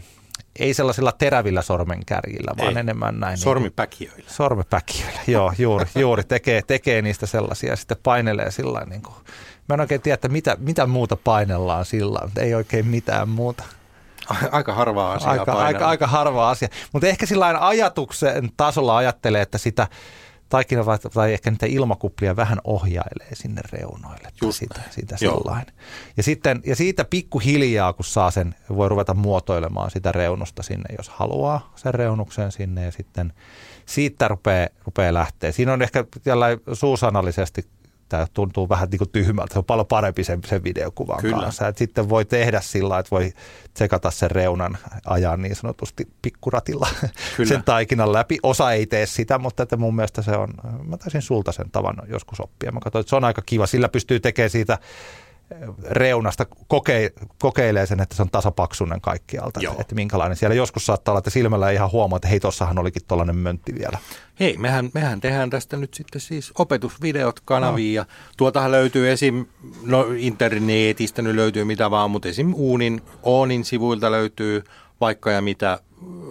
[0.59, 2.79] ei sellaisilla terävillä sormenkärjillä, vaan Ei.
[2.79, 3.33] enemmän näin.
[3.35, 3.43] niin kuin-
[4.27, 5.19] Sormipäkiöillä.
[5.27, 9.15] Joo, juuri, juuri tekee, tekee niistä sellaisia ja sitten painelee sillä niin kuin,
[9.69, 13.63] mä en oikein tiedä, että mitä, mitä muuta painellaan sillä mutta ei oikein mitään muuta.
[14.51, 16.67] Aika harvaa asiaa Aika, aika, aika harva asia.
[16.93, 19.87] Mutta ehkä sillä ajatuksen tasolla ajattelee, että sitä
[20.49, 24.29] taikina vai, tai ehkä niitä ilmakuplia vähän ohjailee sinne reunoille.
[24.41, 24.91] Just sitä, näin.
[24.91, 25.73] sitä sellainen.
[26.17, 31.09] Ja, sitten, ja siitä pikkuhiljaa, kun saa sen, voi ruveta muotoilemaan sitä reunusta sinne, jos
[31.09, 32.85] haluaa sen reunuksen sinne.
[32.85, 33.33] Ja sitten
[33.85, 35.51] siitä rupeaa, rupeaa lähteä.
[35.51, 36.05] Siinä on ehkä
[36.73, 37.65] suusanallisesti
[38.09, 39.53] tämä tuntuu vähän niin kuin tyhmältä.
[39.53, 41.41] Se on paljon parempi sen, sen videokuvan Kyllä.
[41.41, 41.67] kanssa.
[41.67, 43.33] Et sitten voi tehdä sillä että voi
[43.73, 46.87] tsekata sen reunan ajan niin sanotusti pikkuratilla
[47.37, 47.49] Kyllä.
[47.49, 48.37] sen taikinan läpi.
[48.43, 51.95] Osa ei tee sitä, mutta että mun mielestä se on, mä taisin sulta sen tavan
[52.07, 52.71] joskus oppia.
[52.71, 53.67] Mä katsoin, että se on aika kiva.
[53.67, 54.77] Sillä pystyy tekemään siitä
[55.89, 60.35] reunasta, kokei, kokeilee sen, että se on tasapaksunen kaikkialta, että, että minkälainen.
[60.35, 63.75] Siellä joskus saattaa olla, että silmällä ei ihan huomaa, että hei, tossahan olikin tuollainen möntti
[63.75, 63.97] vielä.
[64.39, 68.05] Hei, mehän, mehän tehdään tästä nyt sitten siis opetusvideot kanaviin ja
[68.37, 69.45] tuotahan löytyy esim.
[69.83, 72.53] No, internetistä nyt löytyy mitä vaan, mutta esim.
[72.53, 74.63] Uunin, Oonin sivuilta löytyy
[75.01, 75.79] vaikka ja mitä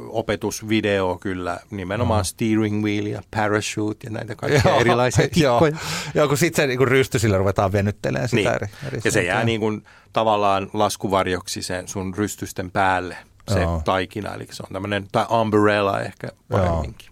[0.08, 5.72] opetusvideo kyllä, nimenomaan steering wheel ja parachute ja näitä kaikkia erilaisia kikkoja.
[5.72, 5.80] Joo,
[6.14, 8.54] joo kun sitten se niin rystysillä ruvetaan venyttelemään sitä Niin.
[8.54, 13.16] eri, eri ja se jää niin kuin tavallaan laskuvarjoksi sen sun rystysten päälle,
[13.52, 13.82] se Joo.
[13.84, 17.08] taikina, eli se on tämmöinen, tai umbrella ehkä paremminkin.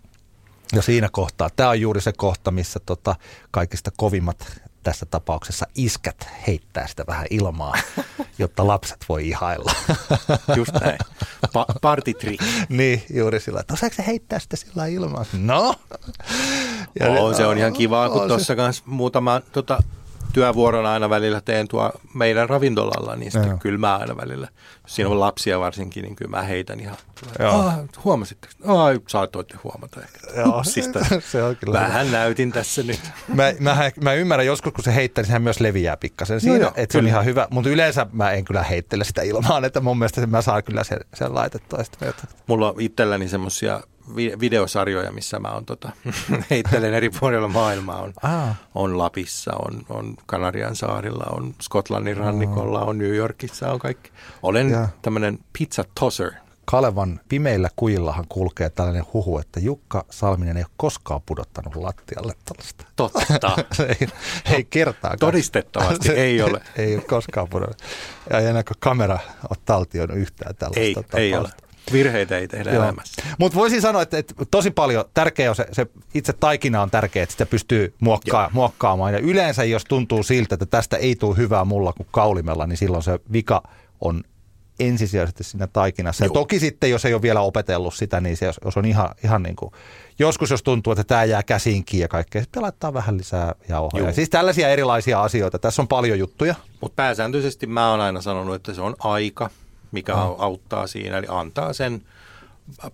[0.72, 3.16] Ja siinä kohtaa, tämä on juuri se kohta, missä tota,
[3.50, 7.74] kaikista kovimmat tässä tapauksessa iskät heittää sitä vähän ilmaa,
[8.38, 9.72] jotta lapset voi ihailla.
[10.56, 10.98] Just näin.
[11.58, 12.42] Pa- party trick.
[12.68, 15.24] niin, juuri sillä, että osaako se heittää sitä sillä ilmaa?
[15.32, 15.74] No!
[17.00, 19.82] Ja on, se on ihan kivaa, kun tuossa kanssa muutama tota,
[20.34, 23.58] työvuorona aina välillä teen tuo meidän ravintolalla, niin sitten Joo.
[23.58, 24.48] kyllä mä aina välillä,
[24.82, 26.96] jos siinä on lapsia varsinkin, niin kyllä mä heitän ihan,
[27.38, 28.82] ah, huomasitteko?
[28.82, 30.40] Ai, saatoitte huomata ehkä.
[30.40, 31.00] Joo, Upsista.
[31.32, 31.80] se on kyllä.
[31.80, 33.00] Vähän näytin tässä nyt.
[33.34, 36.72] Mä, mä, mä ymmärrän joskus, kun se heittää, niin sehän myös leviää pikkasen siinä, joo,
[36.76, 37.48] että se on ihan hyvä.
[37.50, 41.00] Mutta yleensä mä en kyllä heittele sitä ilmaan, että mun mielestä mä saan kyllä sen,
[41.14, 41.78] sen laitettua.
[42.46, 43.80] Mulla on itselläni semmoisia
[44.16, 45.90] videosarjoja, missä mä on tota,
[46.50, 48.02] heittelen eri puolilla maailmaa.
[48.02, 48.54] On, Aa.
[48.74, 54.10] on Lapissa, on, on Kanarian saarilla, on Skotlannin rannikolla, on New Yorkissa, on kaikki.
[54.42, 54.86] Olen Joo.
[55.02, 56.30] tämmöinen pizza tosser.
[56.66, 62.84] Kalevan pimeillä kujillahan kulkee tällainen huhu, että Jukka Salminen ei ole koskaan pudottanut lattialle tällaista.
[62.96, 63.56] Totta.
[64.00, 64.08] ei,
[64.54, 65.18] ei kertaakaan.
[65.18, 66.62] Todistettavasti ei ole.
[66.76, 67.82] ei ole koskaan pudonnut.
[68.30, 69.18] Ja ei enää kamera
[69.50, 71.48] ole taltioinut yhtään tällaista Ei, ei ole.
[71.92, 72.84] Virheitä ei tehdä Joo.
[72.84, 73.22] elämässä.
[73.38, 77.22] Mutta voisin sanoa, että, että tosi paljon tärkeä on se, se itse taikina on tärkeä,
[77.22, 79.12] että sitä pystyy muokkaa, muokkaamaan.
[79.12, 83.02] Ja yleensä jos tuntuu siltä, että tästä ei tule hyvää mulla kuin kaulimella, niin silloin
[83.02, 83.62] se vika
[84.00, 84.22] on
[84.80, 86.24] ensisijaisesti siinä taikinassa.
[86.24, 86.34] Ja Joo.
[86.34, 89.56] toki sitten, jos ei ole vielä opetellut sitä, niin se, jos, on ihan, ihan niin
[89.56, 89.72] kuin,
[90.18, 94.04] joskus jos tuntuu, että tämä jää käsiinkin ja kaikkea, sitten laittaa vähän lisää jauhoja.
[94.04, 94.12] Joo.
[94.12, 95.58] Siis tällaisia erilaisia asioita.
[95.58, 96.54] Tässä on paljon juttuja.
[96.80, 99.50] Mutta pääsääntöisesti mä oon aina sanonut, että se on aika,
[99.94, 101.18] mikä au- auttaa siinä.
[101.18, 102.02] Eli antaa sen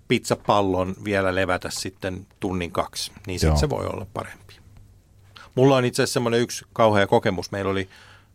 [0.08, 4.54] pizzapallon vielä levätä sitten tunnin kaksi, niin sitten se voi olla parempi.
[5.54, 7.50] Mulla on itse asiassa semmoinen yksi kauhea kokemus.
[7.52, 7.88] Meillä oli,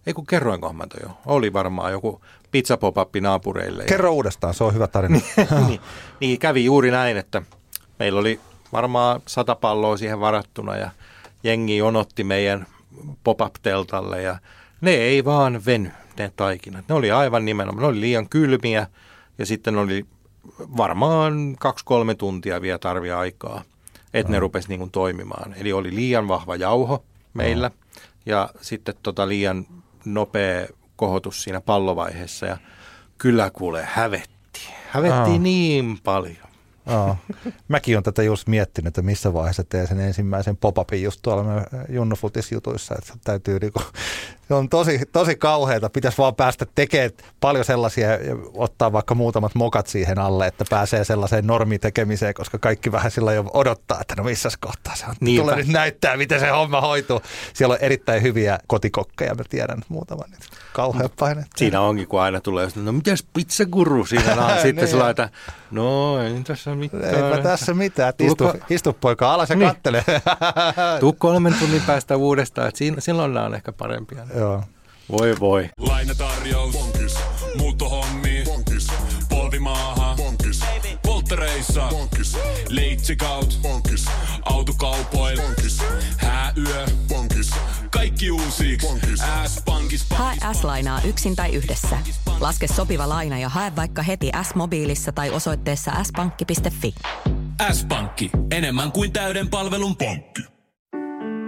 [0.07, 3.83] ei kun kerroinkohan mä jo, oli varmaan joku pizzapopappi naapureille.
[3.83, 5.19] ja- Kerro uudestaan, se on hyvä tarina.
[5.67, 5.81] niin,
[6.19, 7.41] niin kävi juuri näin, että
[7.99, 8.39] meillä oli
[8.73, 10.89] varmaan sata palloa siihen varattuna ja
[11.43, 12.65] jengi onotti meidän
[13.23, 14.37] pop-up-teltalle ja
[14.81, 16.85] ne ei vaan veny, ne taikinat.
[16.89, 18.87] Ne oli aivan nimenomaan, ne oli liian kylmiä
[19.37, 20.05] ja sitten oli
[20.77, 23.61] varmaan kaksi-kolme tuntia vielä tarvi aikaa,
[24.13, 25.53] että ne rupesi niin toimimaan.
[25.57, 27.71] Eli oli liian vahva jauho meillä
[28.25, 29.67] ja sitten tota liian
[30.05, 32.57] nopea kohotus siinä pallovaiheessa ja
[33.17, 34.59] kyllä kuule hävetti.
[34.89, 35.37] Hävetti Aa.
[35.37, 36.45] niin paljon.
[36.89, 37.17] Joo.
[37.67, 41.65] Mäkin olen tätä just miettinyt, että missä vaiheessa teen sen ensimmäisen pop-upin just tuolla me
[41.89, 43.81] Junnufutis-jutuissa, että täytyy niinku,
[44.47, 45.89] se on tosi, tosi kauheata.
[45.89, 51.03] Pitäisi vaan päästä tekemään paljon sellaisia ja ottaa vaikka muutamat mokat siihen alle, että pääsee
[51.03, 55.15] sellaiseen normitekemiseen, koska kaikki vähän sillä jo odottaa, että no missä kohtaa se on.
[55.19, 55.41] Niinpä.
[55.43, 57.21] Tulee nyt näyttää, miten se homma hoituu.
[57.53, 60.29] Siellä on erittäin hyviä kotikokkeja, mä tiedän muutaman.
[60.31, 60.45] Niitä.
[60.73, 61.45] Kauhea paine.
[61.55, 64.51] Siinä onkin, kun aina tulee, no mitäs pizzaguru siinä on.
[64.61, 64.99] Sitten Niin.
[64.99, 65.29] laita,
[65.71, 67.03] no ei tässä mitään.
[67.05, 68.09] Eipä tässä mitään.
[68.09, 69.69] että Istu, istu poika alas ja Niin.
[69.69, 70.05] kattele.
[70.99, 74.25] Tuu kolmen tunnin päästä uudestaan, että siinä, silloin nämä on ehkä parempia.
[74.35, 74.63] Joo.
[75.11, 75.69] Voi voi.
[75.77, 76.73] Lainatarjous.
[76.73, 77.15] Bonkis.
[77.57, 78.43] Muuttohommi.
[78.45, 78.87] Bonkis.
[79.29, 80.15] Polvimaaha.
[80.17, 80.59] Bonkis.
[81.05, 81.87] Polttereissa.
[81.89, 82.37] Bonkis.
[82.69, 83.59] Leitsikaut.
[83.61, 84.05] Bonkis.
[84.45, 85.41] Autokaupoil.
[85.41, 85.79] Bonkis.
[86.17, 86.85] Hääyö.
[87.07, 87.51] Bonkis.
[87.91, 88.77] Kaikki uusi.
[89.47, 90.05] S-pankis.
[90.09, 91.97] Hae S-lainaa yksin tai yhdessä.
[92.39, 96.95] Laske sopiva laina ja hae vaikka heti S-mobiilissa tai osoitteessa s-pankki.fi.
[97.73, 98.31] S-pankki.
[98.51, 100.54] Enemmän kuin täyden palvelun pankki.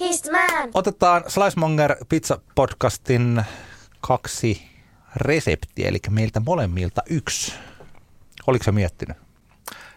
[0.00, 0.70] He's the man.
[0.74, 3.42] Otetaan Slicemonger Pizza Podcastin
[4.00, 4.62] kaksi
[5.16, 7.54] reseptiä, eli meiltä molemmilta yksi.
[8.46, 9.16] Oliko se miettinyt?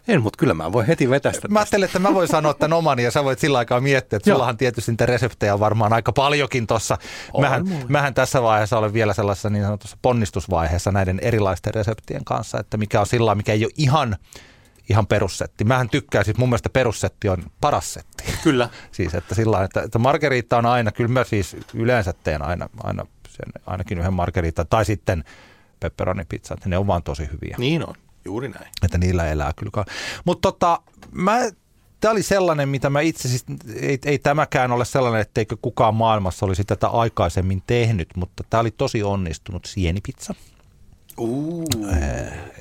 [0.07, 3.03] En, mutta kyllä mä voin heti vetästä Mä ajattelin, että mä voin sanoa tämän omani
[3.03, 6.67] ja sä voit sillä aikaa miettiä, että sullahan tietysti niitä reseptejä on varmaan aika paljonkin
[6.67, 6.97] tuossa.
[7.39, 7.85] Mähän, mulla.
[7.87, 12.99] mähän tässä vaiheessa olen vielä sellaisessa niin sanotussa ponnistusvaiheessa näiden erilaisten reseptien kanssa, että mikä
[12.99, 14.17] on sillä mikä ei ole ihan,
[14.89, 15.63] ihan perussetti.
[15.63, 18.23] Mähän tykkään, siis mun mielestä perussetti on paras setti.
[18.43, 18.69] Kyllä.
[18.91, 23.05] Siis että sillä että, että margeriitta on aina, kyllä mä siis yleensä teen aina, aina
[23.29, 25.23] sen, ainakin yhden margeriitta tai sitten
[25.79, 27.95] pepperonipizza, että ne on vaan tosi hyviä Niin on.
[28.25, 28.67] Juuri näin.
[28.83, 29.85] että niillä elää kyllä.
[30.25, 31.39] Mutta tota, mä,
[31.99, 36.45] tämä oli sellainen, mitä mä itse siis, ei, ei tämäkään ole sellainen, etteikö kukaan maailmassa
[36.45, 40.35] olisi tätä aikaisemmin tehnyt, mutta tämä oli tosi onnistunut sienipizza.
[41.17, 41.65] Uh.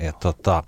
[0.01, 0.63] Ja tota,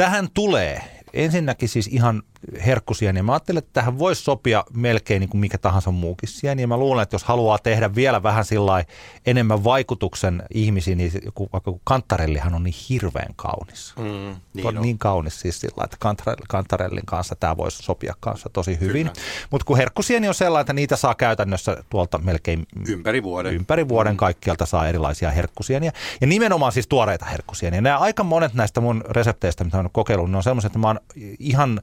[0.00, 0.82] tähän tulee.
[1.12, 2.22] Ensinnäkin siis ihan
[2.66, 3.22] herkkusieniä.
[3.22, 6.62] Mä ajattelin, että tähän voisi sopia melkein niin kuin mikä tahansa muukin sieni.
[6.62, 8.84] Ja mä luulen, että jos haluaa tehdä vielä vähän sillä
[9.26, 13.94] enemmän vaikutuksen ihmisiin, niin joku, vaikka kantarellihan on niin hirveän kaunis.
[13.98, 14.82] Mm, Niin, niin on on.
[14.82, 19.10] niin kaunis siis sillä, että kantarell- kantarellin kanssa tämä voisi sopia kanssa tosi hyvin.
[19.50, 23.54] Mutta kun herkkusieni on sellainen, että niitä saa käytännössä tuolta melkein Ympäri vuoden.
[23.54, 25.92] ympäri vuoden kaikkialta saa erilaisia herkkusieniä.
[26.20, 27.80] Ja nimenomaan siis tuoreita herkkusieniä.
[27.80, 31.00] Nämä aika monet näistä mun resepteistä, mitä olen kokeillut, ne on semmoiset, että mä oon
[31.38, 31.80] ihan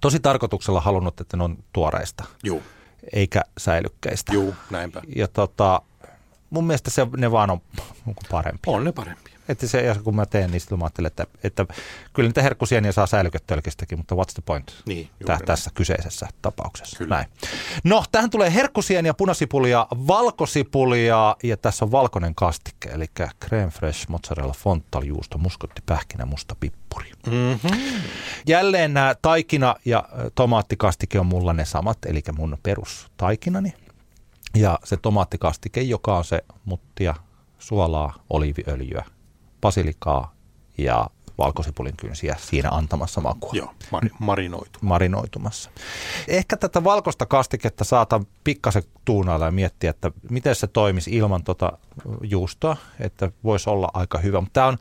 [0.00, 2.62] tosi tarkoituksella halunnut, että ne on tuoreista, Juu,
[3.12, 4.32] eikä säilykkeistä.
[4.32, 5.02] juu, näinpä.
[5.16, 5.82] Ja tota,
[6.50, 7.60] mun mielestä se, ne vaan on
[8.30, 8.60] parempi.
[8.66, 9.31] On ne parempia.
[9.48, 11.66] Että se, ja kun mä teen, niin sitten mä ajattelen, että, että
[12.12, 16.98] kyllä niitä herkkusieniä saa säilyketölkistäkin, mutta what's the point Niin, Tä, tässä kyseisessä tapauksessa.
[16.98, 17.16] Kyllä.
[17.16, 17.26] Näin.
[17.84, 23.06] No, tähän tulee herkkusieniä, punasipulia, valkosipulia ja tässä on valkoinen kastike, eli
[23.44, 27.12] creme fraiche, mozzarella, fontal, juusto, muskotti, pähkinä, musta pippuri.
[27.26, 28.02] Mm-hmm.
[28.46, 33.74] Jälleen nämä taikina ja ö, tomaattikastike on mulla ne samat, eli mun perustaikinani.
[34.56, 37.14] Ja se tomaattikastike, joka on se muttia,
[37.58, 39.04] suolaa, oliiviöljyä,
[39.62, 40.34] basilikaa
[40.78, 41.06] ja
[41.38, 43.50] valkosipulin kynsiä siinä antamassa makua.
[43.52, 44.78] Joo, mar- marinoitu.
[44.82, 45.70] marinoitumassa.
[46.28, 51.72] Ehkä tätä valkoista kastiketta saatan pikkasen tuunailla ja miettiä, että miten se toimisi ilman tota
[52.22, 54.40] juustoa, että voisi olla aika hyvä.
[54.40, 54.78] Mutta tämä on,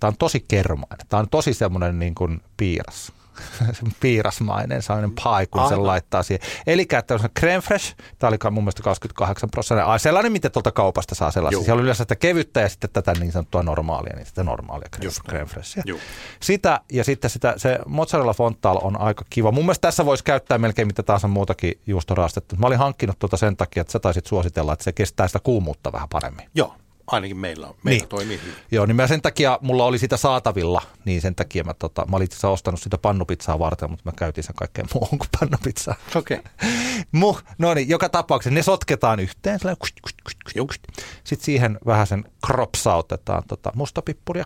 [0.00, 1.06] tämä on tosi kermainen.
[1.08, 3.12] Tämä on tosi semmoinen niin kuin piiras.
[4.00, 5.86] piirasmainen, sellainen pie, kun Aivan.
[5.86, 6.48] laittaa siihen.
[6.66, 9.86] Eli että on se creme fresh, tämä oli mun mielestä 28 prosenttia.
[9.86, 11.56] Ai sellainen, mitä tuolta kaupasta saa sellaisia.
[11.56, 11.64] Joo.
[11.64, 15.04] Siellä on yleensä sitä kevyttä ja sitten tätä niin sanottua normaalia, niin sitä normaalia creme,
[15.04, 15.82] Just creme freshia.
[15.86, 15.98] Joo.
[16.40, 19.52] Sitä ja sitten sitä, se mozzarella fontal on aika kiva.
[19.52, 22.56] Mun mielestä tässä voisi käyttää melkein mitä tahansa muutakin juustoraastetta.
[22.56, 25.92] Mä olin hankkinut tuota sen takia, että sä taisit suositella, että se kestää sitä kuumuutta
[25.92, 26.50] vähän paremmin.
[26.54, 26.74] Joo,
[27.06, 28.08] ainakin meillä, on, meillä Niin.
[28.08, 28.54] toimii hyvin.
[28.70, 32.16] Joo, niin mä sen takia, mulla oli sitä saatavilla, niin sen takia mä, tota, mä
[32.16, 35.94] olin itse ostanut sitä pannupizzaa varten, mutta mä käytin sen kaikkeen muuhun kuin pannupizzaa.
[36.14, 36.38] Okei.
[37.12, 39.60] Muh, no niin, joka tapauksessa ne sotketaan yhteen.
[39.78, 40.82] kust, kust, kust, kust, kust.
[41.24, 44.44] Sitten siihen vähän sen kropsautetaan tota mustapippuria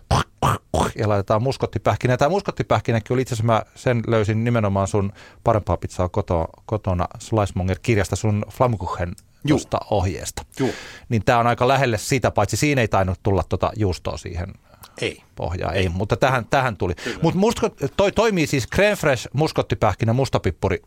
[0.95, 2.17] ja laitetaan muskottipähkinä.
[2.17, 8.15] Tämä muskottipähkinäkin oli itse asiassa, mä sen löysin nimenomaan sun parempaa pizzaa koto, kotona Slicemonger-kirjasta
[8.15, 9.15] sun Flammkuchen.
[9.47, 10.45] Tuosta ohjeesta.
[10.59, 10.73] Juu.
[11.09, 14.53] Niin tämä on aika lähelle sitä, paitsi siinä ei tainnut tulla tota juustoa siihen
[15.01, 15.23] Ei.
[15.35, 15.75] pohjaan.
[15.75, 16.93] Ei, mutta tähän, tähän tuli.
[17.21, 20.81] Mutta toi toimii siis creme fresh, muskottipähkinä, mustapippuri.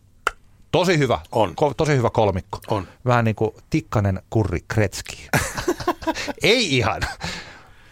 [0.70, 1.20] Tosi hyvä.
[1.32, 1.56] On.
[1.56, 2.58] Ko, tosi hyvä kolmikko.
[2.68, 2.88] On.
[3.06, 5.28] Vähän niin kuin tikkanen kurri kretski.
[6.42, 7.02] Ei ihan.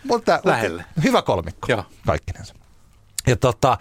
[0.04, 0.84] Mutta, Lähelle.
[0.88, 1.66] mutta hyvä kolmikko.
[1.72, 1.84] Joo.
[2.06, 2.54] Kaikkinensa.
[3.26, 3.78] Ja tota,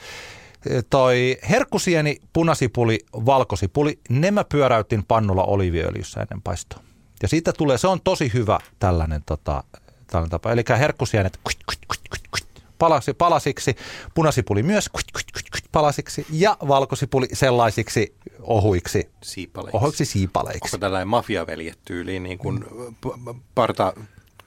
[0.89, 6.80] toi herkkusieni, punasipuli, valkosipuli, ne mä pyöräytin pannulla oliiviöljyssä ennen paistoa.
[7.21, 9.63] Ja siitä tulee, se on tosi hyvä tällainen, tota,
[10.08, 10.52] tällainen tapa.
[10.52, 13.76] Eli herkkusienet kut, kut, kut, kut, kut, palasi, palasiksi,
[14.13, 19.78] punasipuli myös kut, kut, kut, kut, palasiksi ja valkosipuli sellaisiksi ohuiksi, Siipaleiksi.
[19.78, 20.60] ohuiksi siipaleiksi.
[20.63, 22.65] Onko tällainen mafiaveljet-tyyliin niin kuin
[23.02, 23.93] p- parta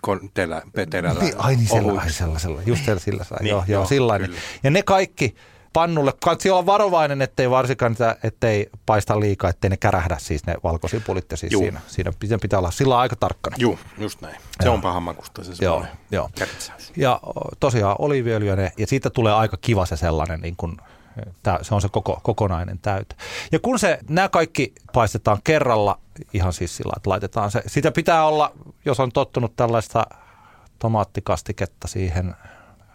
[0.02, 0.20] kon?
[1.20, 2.12] Niin, ai niin ohuiksi?
[2.18, 4.28] sellaisella, just sillä, sillä Niin, joo, joo, joo, sillainen.
[4.28, 4.40] kyllä.
[4.62, 5.34] Ja ne kaikki
[5.74, 11.30] pannulle, kannattaa olla varovainen, ettei varsinkaan ettei paista liikaa, ettei ne kärähdä siis ne valkosipulit
[11.30, 11.62] ja siis Juu.
[11.62, 13.56] siinä, siinä pitää, pitää olla sillä aika tarkkana.
[13.58, 14.36] Joo, just näin.
[14.60, 14.74] Se Joo.
[14.74, 16.30] on pahan makusta se Joo, joo.
[16.38, 16.92] kärtsäys.
[16.96, 17.20] Ja
[17.60, 20.76] tosiaan oliiviöljyä ne, ja siitä tulee aika kiva se sellainen, niin kuin,
[21.42, 23.14] tää, se on se koko, kokonainen täyte.
[23.52, 25.98] Ja kun se, nämä kaikki paistetaan kerralla,
[26.32, 28.52] ihan siis sillä että laitetaan se, sitä pitää olla,
[28.84, 30.06] jos on tottunut tällaista
[30.78, 32.34] tomaattikastiketta siihen,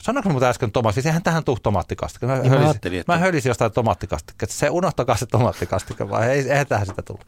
[0.01, 1.01] Sanoinko muuten äsken tomaatti?
[1.05, 2.25] Eihän tähän tule tomaattikastike.
[2.25, 4.55] Mä, Niin mä hölisin, ajattelin, että- mä hölisin jostain tomaattikastiketta.
[4.55, 7.25] Se unohtakaa se tomaattikastike, vai ei, eihän tähän sitä tullut.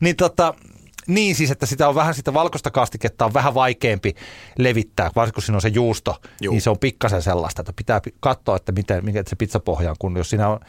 [0.00, 0.54] Niin tota,
[1.06, 4.14] niin siis, että sitä on vähän sitä valkoista kastiketta on vähän vaikeampi
[4.58, 6.52] levittää, varsinkin kun siinä on se juusto, Juu.
[6.54, 9.96] niin se on pikkasen sellaista, että pitää pi- katsoa, että miten, miten se pizzapohja on,
[9.98, 10.60] kun jos siinä on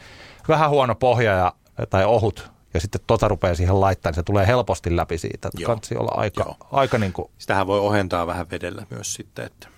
[0.48, 1.52] vähän huono pohja ja,
[1.90, 5.48] tai ohut, ja sitten tota rupeaa siihen laittaa, niin se tulee helposti läpi siitä.
[5.48, 5.66] Että Joo.
[5.74, 6.56] Kansi olla aika, Joo.
[6.70, 9.68] aika niin kuin, Sitähän voi ohentaa vähän vedellä myös sitten, että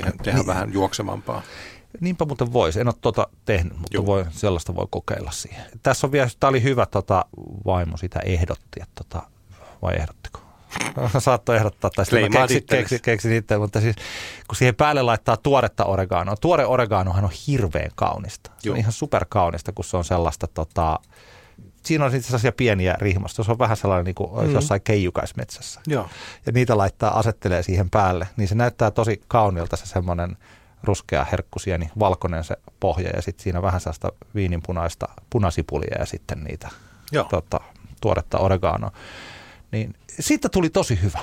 [0.00, 1.42] tehdä, tehdä vähän juoksevampaa.
[2.00, 2.80] Niinpä muuten voisi.
[2.80, 5.64] En ole tota tehnyt, mutta voi, sellaista voi kokeilla siihen.
[5.82, 7.24] Tässä on vielä, tämä oli hyvä, tota,
[7.66, 9.22] vaimo sitä ehdotti, että tota,
[9.82, 10.40] vai ehdottiko?
[11.18, 13.96] Saattoi ehdottaa, tai sitten keksin, keksin, keksin itse, mutta siis
[14.48, 18.50] kun siihen päälle laittaa tuoretta oreganoa, tuore oreganohan on hirveän kaunista.
[18.58, 21.00] Se on ihan superkaunista, kun se on sellaista, tota,
[21.82, 24.52] siinä on sitten sellaisia pieniä rihmastoja, se on vähän sellainen niin kuin mm.
[24.52, 26.08] jossain keijukaismetsässä Joo.
[26.46, 30.36] ja niitä laittaa, asettelee siihen päälle, niin se näyttää tosi kauniilta se semmoinen
[30.82, 36.68] ruskea herkkusieni, valkoinen se pohja ja sitten siinä vähän sellaista viininpunaista punasipulia ja sitten niitä
[37.12, 37.24] Joo.
[37.24, 37.60] tota,
[38.00, 38.92] tuoretta oreganoa.
[39.72, 41.18] Niin siitä tuli tosi hyvä.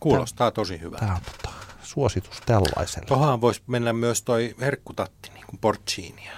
[0.00, 1.06] Kuulostaa tosi hyvältä.
[1.06, 3.06] Tämä on tota, suositus tällaiselle.
[3.06, 6.32] Tuohon voisi mennä myös toi herkkutatti, niin kuin porciniä.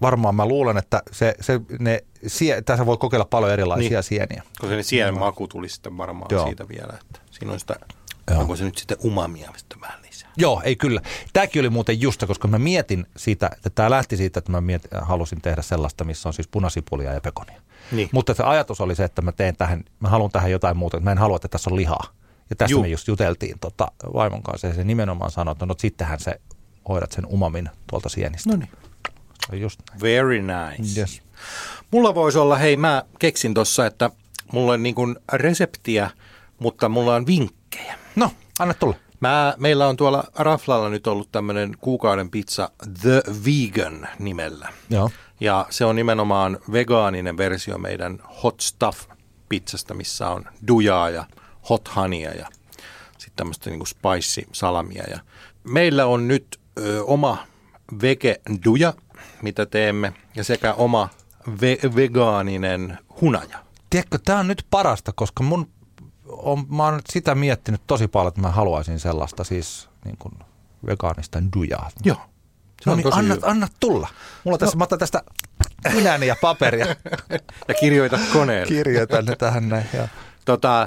[0.00, 4.02] Varmaan mä luulen, että se, se, ne, sie, tässä voi kokeilla paljon erilaisia niin.
[4.02, 4.42] sieniä.
[4.58, 6.46] Koska se sienen maku tuli sitten varmaan Joo.
[6.46, 7.76] siitä vielä, että siinä on sitä,
[8.30, 8.40] Joo.
[8.40, 10.30] onko se nyt sitten umamia sitten vähän lisää.
[10.36, 11.00] Joo, ei kyllä.
[11.32, 14.90] Tämäkin oli muuten just, koska mä mietin siitä, että tämä lähti siitä, että mä mietin,
[15.02, 17.60] halusin tehdä sellaista, missä on siis punasipulia ja pekonia.
[17.92, 18.08] Niin.
[18.12, 21.04] Mutta se ajatus oli se, että mä teen tähän, mä haluan tähän jotain muuta, että
[21.04, 22.04] mä en halua, että tässä on lihaa.
[22.50, 22.82] Ja tästä Juu.
[22.82, 26.40] me just juteltiin tota, vaimon kanssa ja se nimenomaan sanoi, että no sittenhän se
[26.88, 28.50] hoidat sen umamin tuolta sienistä.
[28.50, 28.70] No niin.
[29.52, 30.00] Just näin.
[30.00, 31.00] Very nice.
[31.00, 31.22] Yes.
[31.90, 34.10] Mulla voisi olla, hei mä keksin tossa, että
[34.52, 36.10] mulla on niin kuin reseptiä,
[36.58, 37.98] mutta mulla on vinkkejä.
[38.16, 38.96] No, anna tulla.
[39.20, 42.70] Mä, meillä on tuolla Raflalla nyt ollut tämmöinen kuukauden pizza
[43.00, 44.68] The Vegan nimellä.
[44.90, 45.10] Joo.
[45.40, 49.00] Ja se on nimenomaan vegaaninen versio meidän Hot Stuff
[49.48, 51.26] pizzasta, missä on dujaa ja
[51.70, 52.46] hot honeya ja
[53.10, 55.04] sitten tämmöistä niinku spicy salamia.
[55.10, 55.18] Ja
[55.64, 57.46] meillä on nyt ö, oma
[58.02, 58.94] vege duja,
[59.42, 61.08] mitä teemme, ja sekä oma
[61.48, 63.58] ve- vegaaninen hunaja.
[63.90, 65.70] Tiedätkö, tämä on nyt parasta, koska mun
[66.28, 70.34] on, mä oon sitä miettinyt tosi paljon, että mä haluaisin sellaista siis niin kuin
[70.86, 71.90] vegaanista dujaa.
[72.04, 72.16] Joo.
[72.82, 73.46] Se No on niin, anna, hyvä.
[73.46, 74.08] anna tulla.
[74.44, 75.22] Mulla tässä, mä otan tästä
[75.92, 76.86] kynäni ja paperia.
[77.68, 78.66] Ja kirjoita koneella.
[78.68, 79.86] Kirjoitan ne tähän näin.
[79.92, 80.08] Ja.
[80.44, 80.86] Tota,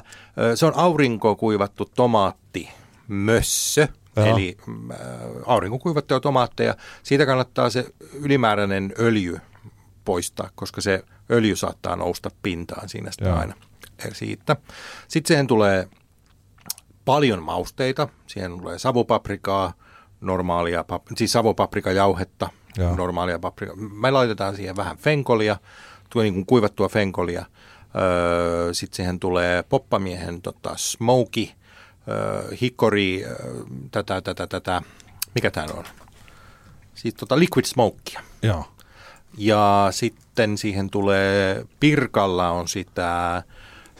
[0.55, 2.69] se on aurinkokuivattu tomaatti
[3.07, 3.87] mössö,
[4.17, 4.27] Joo.
[4.27, 4.57] eli
[4.91, 4.97] äh,
[5.45, 6.75] aurinkokuivattuja tomaatteja.
[7.03, 9.39] Siitä kannattaa se ylimääräinen öljy
[10.05, 13.53] poistaa, koska se öljy saattaa nousta pintaan siinä sitten aina
[14.13, 14.55] siitä.
[15.07, 15.87] Sitten siihen tulee
[17.05, 18.07] paljon mausteita.
[18.27, 19.73] Siihen tulee savupaprikaa,
[20.21, 22.95] normaalia, pap- siis savupaprikajauhetta, Joo.
[22.95, 23.73] normaalia paprika.
[23.75, 25.57] Me laitetaan siihen vähän fenkolia,
[26.09, 27.45] tuo niin kuin kuivattua fenkolia.
[27.95, 31.47] Öö, Sitten siihen tulee poppamiehen tota, smoky,
[32.09, 33.35] öö, hikori, öö,
[33.91, 34.81] tätä, tätä, tätä,
[35.35, 35.83] mikä tämä on?
[36.95, 38.21] Sitten tota liquid smokea.
[38.41, 38.65] Joo.
[39.37, 43.43] Ja sitten siihen tulee, pirkalla on sitä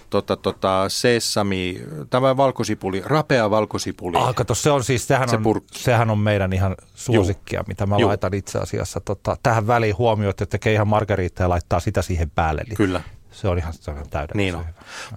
[0.10, 4.18] tota, tota, sesami, tämä valkosipuli, rapea valkosipuli.
[4.18, 5.80] Ah, kato, se on siis, sehän Se on, purkki.
[5.80, 8.08] sehän on meidän ihan suosikkia, mitä mä Juu.
[8.08, 12.30] laitan itse asiassa tota, tähän väliin huomioon, että tekee ihan margariittaa ja laittaa sitä siihen
[12.30, 12.64] päälle.
[12.64, 13.02] Niin Kyllä.
[13.32, 14.54] Se on ihan, se on täydellinen.
[14.54, 14.66] Niin on.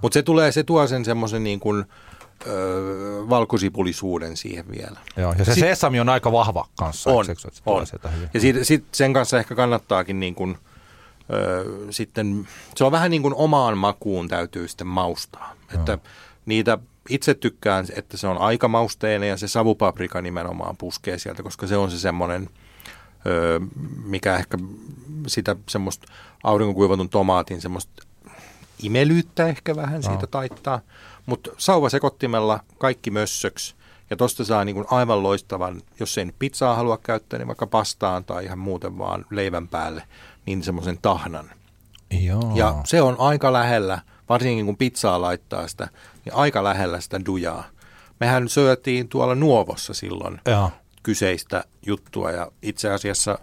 [0.02, 1.84] Mutta se tulee, se tuo sen semmoisen niin kuin,
[2.46, 4.98] öö, valkosipulisuuden siihen vielä.
[5.16, 7.10] Joo, ja se Sit- sesami on aika vahva kanssa.
[7.10, 7.86] On, eikö se, on.
[8.34, 10.58] Ja siitä, sit sen kanssa ehkä kannattaakin niin kuin,
[11.32, 15.52] öö, sitten, se on vähän niin kuin omaan makuun täytyy sitten maustaa.
[15.74, 15.98] Että
[16.46, 16.78] niitä
[17.08, 21.76] itse tykkään, että se on aika mausteinen ja se savupaprika nimenomaan puskee sieltä, koska se
[21.76, 22.50] on se semmoinen,
[23.26, 23.60] öö,
[24.04, 24.58] mikä ehkä
[25.26, 26.06] sitä semmoista
[26.44, 28.02] aurinkokuivatun tomaatin semmoista
[28.82, 30.80] imelyyttä ehkä vähän siitä taittaa.
[31.26, 33.74] Mutta sauvasekottimella kaikki mössöksi.
[34.10, 37.66] Ja tosta saa niin kuin aivan loistavan, jos ei nyt pizzaa halua käyttää, niin vaikka
[37.66, 40.02] pastaan tai ihan muuten vaan leivän päälle,
[40.46, 41.50] niin semmoisen tahnan.
[42.10, 42.52] Joo.
[42.54, 43.98] Ja se on aika lähellä,
[44.28, 45.88] varsinkin kun pizzaa laittaa sitä,
[46.24, 47.64] niin aika lähellä sitä dujaa.
[48.20, 50.70] Mehän syötiin tuolla Nuovossa silloin Joo.
[51.02, 53.38] kyseistä juttua ja itse asiassa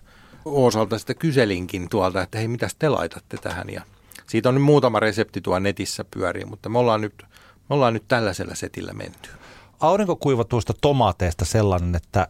[0.46, 3.82] osalta sitä kyselinkin tuolta, että hei, mitäs te laitatte tähän ja
[4.28, 7.24] siitä on nyt muutama resepti tuolla netissä pyörii, mutta me ollaan nyt,
[7.70, 9.30] me ollaan nyt tällaisella setillä menty.
[9.80, 12.28] aurinkokuivatuista tomaateista sellainen, että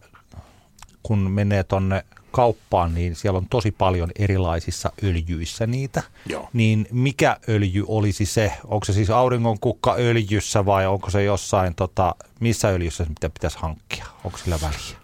[1.03, 6.03] kun menee tonne kauppaan, niin siellä on tosi paljon erilaisissa öljyissä niitä.
[6.25, 6.49] Joo.
[6.53, 8.53] Niin mikä öljy olisi se?
[8.63, 14.05] Onko se siis auringonkukkaöljyssä vai onko se jossain, tota, missä öljyssä mitä pitäisi hankkia?
[14.23, 14.97] Onko sillä väliä?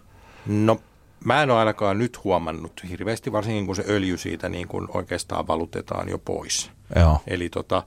[0.46, 0.80] No
[1.24, 5.46] mä en ole ainakaan nyt huomannut hirveästi, varsinkin kun se öljy siitä niin kuin oikeastaan
[5.46, 6.70] valutetaan jo pois.
[6.96, 7.20] Joo.
[7.26, 7.82] Eli tota,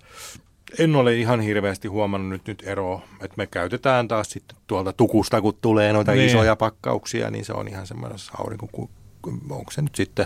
[0.80, 5.42] en ole ihan hirveästi huomannut nyt, nyt eroa, että me käytetään taas sitten tuolta tukusta,
[5.42, 6.28] kun tulee noita Niin.
[6.30, 8.90] isoja pakkauksia, niin se on ihan semmoinen aurinko,
[9.50, 10.26] onko se nyt sitten,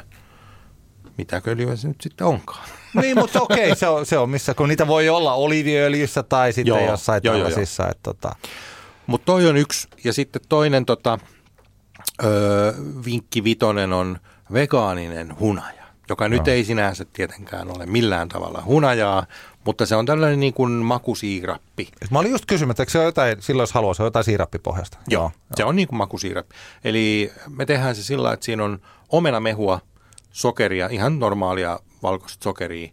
[1.17, 2.65] mitä öljyä se nyt sitten onkaan.
[3.01, 6.67] Niin, mutta okei, se on, se on missä, kun niitä voi olla oliiviöljyssä tai sitten
[6.67, 7.83] Joo, jossain joo, joo, tällaisissa.
[7.89, 8.35] Että, tota,
[9.07, 11.19] Mutta toi on yksi, ja sitten toinen tota,
[12.23, 12.73] öö,
[13.05, 14.19] vinkki vitonen on
[14.53, 19.25] vegaaninen hunaja, joka nyt ei sinänsä tietenkään ole millään tavalla hunajaa,
[19.66, 21.89] mutta se on tällainen niin kuin makusiirappi.
[22.12, 24.26] mä olin just kysymässä, että eikö se ole jotain, silloin jos haluaa, se on jotain
[24.26, 24.97] siirappipohjasta.
[25.07, 26.55] Joo, se on niin kuin makusiirappi.
[26.84, 29.80] Eli me tehdään se sillä, että siinä on omenamehua,
[30.32, 32.91] sokeria, ihan normaalia valkoista sokeria.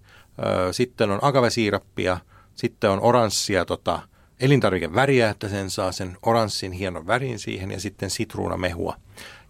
[0.70, 2.18] Sitten on agavesiirappia,
[2.54, 4.00] sitten on oranssia tota,
[4.40, 8.96] elintarvikeväriä, että sen saa sen oranssin hienon värin siihen ja sitten sitruunamehua.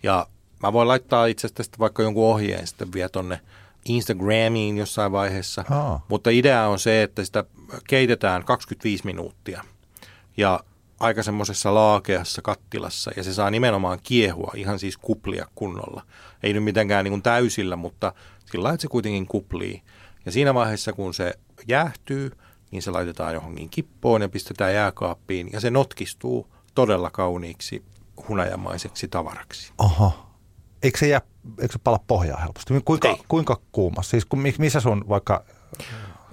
[0.03, 0.27] Ja
[0.63, 3.41] mä voin laittaa itse asiassa vaikka jonkun ohjeen sitten vielä tonne
[3.89, 5.65] Instagramiin jossain vaiheessa.
[5.71, 6.05] Aa.
[6.09, 7.45] Mutta idea on se, että sitä
[7.89, 9.65] keitetään 25 minuuttia.
[10.37, 10.61] Ja
[11.01, 16.03] aika semmoisessa laakeassa kattilassa ja se saa nimenomaan kiehua, ihan siis kuplia kunnolla.
[16.43, 18.13] Ei nyt mitenkään niin kuin täysillä, mutta
[18.45, 19.83] sillä lailla, että se kuitenkin kuplii.
[20.27, 21.35] Ja siinä vaiheessa, kun se
[21.69, 22.31] jäähtyy,
[22.71, 27.85] niin se laitetaan johonkin kippoon ja pistetään jääkaappiin ja se notkistuu todella kauniiksi
[28.29, 29.73] hunajamaiseksi tavaraksi.
[29.79, 30.28] Oho.
[30.83, 31.21] Eikö se, jää,
[31.61, 32.75] eikö se pala pohjaa helposti?
[32.85, 33.21] Kuinka, Ei.
[33.29, 34.11] kuinka kuumassa?
[34.11, 35.45] Siis kun, mi- missä sun vaikka...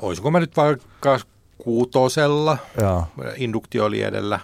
[0.01, 1.19] Olisiko mä nyt vaikka
[1.57, 3.07] kuutosella Joo.
[3.35, 4.39] induktioli edellä,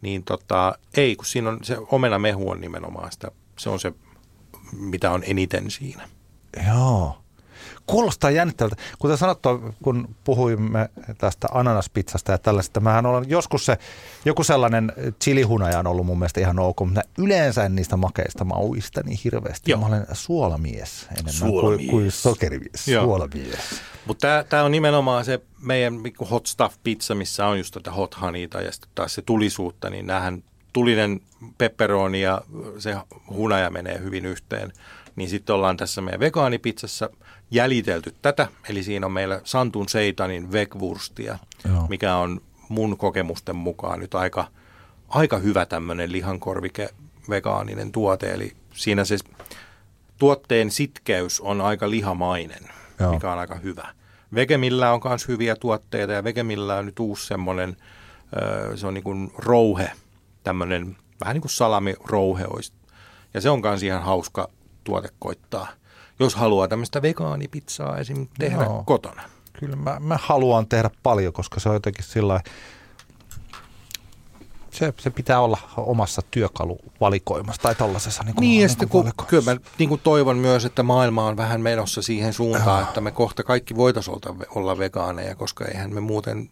[0.00, 3.92] niin tota, ei, kun siinä on se omenamehu on nimenomaan sitä, se on se,
[4.72, 6.08] mitä on eniten siinä.
[6.66, 7.18] Joo.
[7.90, 8.76] Kuulostaa jännittävältä.
[8.98, 9.48] Kuten sanottu,
[9.82, 13.78] kun puhuimme tästä ananaspizzasta ja tällaista, mähän olen joskus se,
[14.24, 14.92] joku sellainen
[15.24, 19.70] chilihunaja on ollut mun mielestä ihan ok, mutta yleensä en niistä makeista mauista niin hirveästi.
[19.70, 19.80] Joo.
[19.80, 21.78] Mä olen suolamies enemmän Suolamies.
[21.78, 22.88] kuin, kuin sokerimies.
[22.88, 23.04] Joo.
[23.04, 23.82] Suolamies.
[24.06, 25.94] Mutta tämä on nimenomaan se meidän
[26.30, 30.06] hot stuff pizza, missä on just tätä hot honeyta ja sitten taas se tulisuutta, niin
[30.06, 31.20] näähän tulinen
[31.58, 32.42] pepperoni ja
[32.78, 32.96] se
[33.30, 34.72] hunaja menee hyvin yhteen.
[35.16, 37.10] Niin sitten ollaan tässä meidän vegaanipizzassa
[37.50, 41.38] jäljitelty tätä, eli siinä on meillä Santun Seitanin vegwurstia,
[41.68, 41.86] Joo.
[41.88, 44.48] mikä on mun kokemusten mukaan nyt aika,
[45.08, 46.88] aika hyvä tämmöinen lihankorvike
[47.30, 49.16] vegaaninen tuote, eli siinä se
[50.18, 52.68] tuotteen sitkeys on aika lihamainen,
[53.00, 53.12] Joo.
[53.12, 53.88] Mikä on aika hyvä.
[54.34, 57.76] Vegemillä on myös hyviä tuotteita ja Vegemillä on nyt uusi semmoinen,
[58.74, 59.92] se on niin kuin rouhe,
[60.42, 62.72] tämmöinen vähän niin kuin salamirouhe olisi.
[63.34, 64.48] Ja se on myös ihan hauska
[64.84, 65.68] tuote koittaa,
[66.20, 68.26] jos haluaa tämmöistä vegaanipizzaa esim.
[68.38, 68.72] tehdä Joo.
[68.72, 68.82] Joo.
[68.86, 69.22] kotona.
[69.52, 72.40] Kyllä mä, mä haluan tehdä paljon, koska se on jotenkin sillä
[74.78, 79.60] se, se pitää olla omassa työkaluvalikoimassa tai tällaisessa niin Niin, ja sitten kun, kyllä mä
[79.78, 83.76] niin kuin toivon myös, että maailma on vähän menossa siihen suuntaan, että me kohta kaikki
[83.76, 86.50] voitaisiin olla, olla vegaaneja, koska eihän me muuten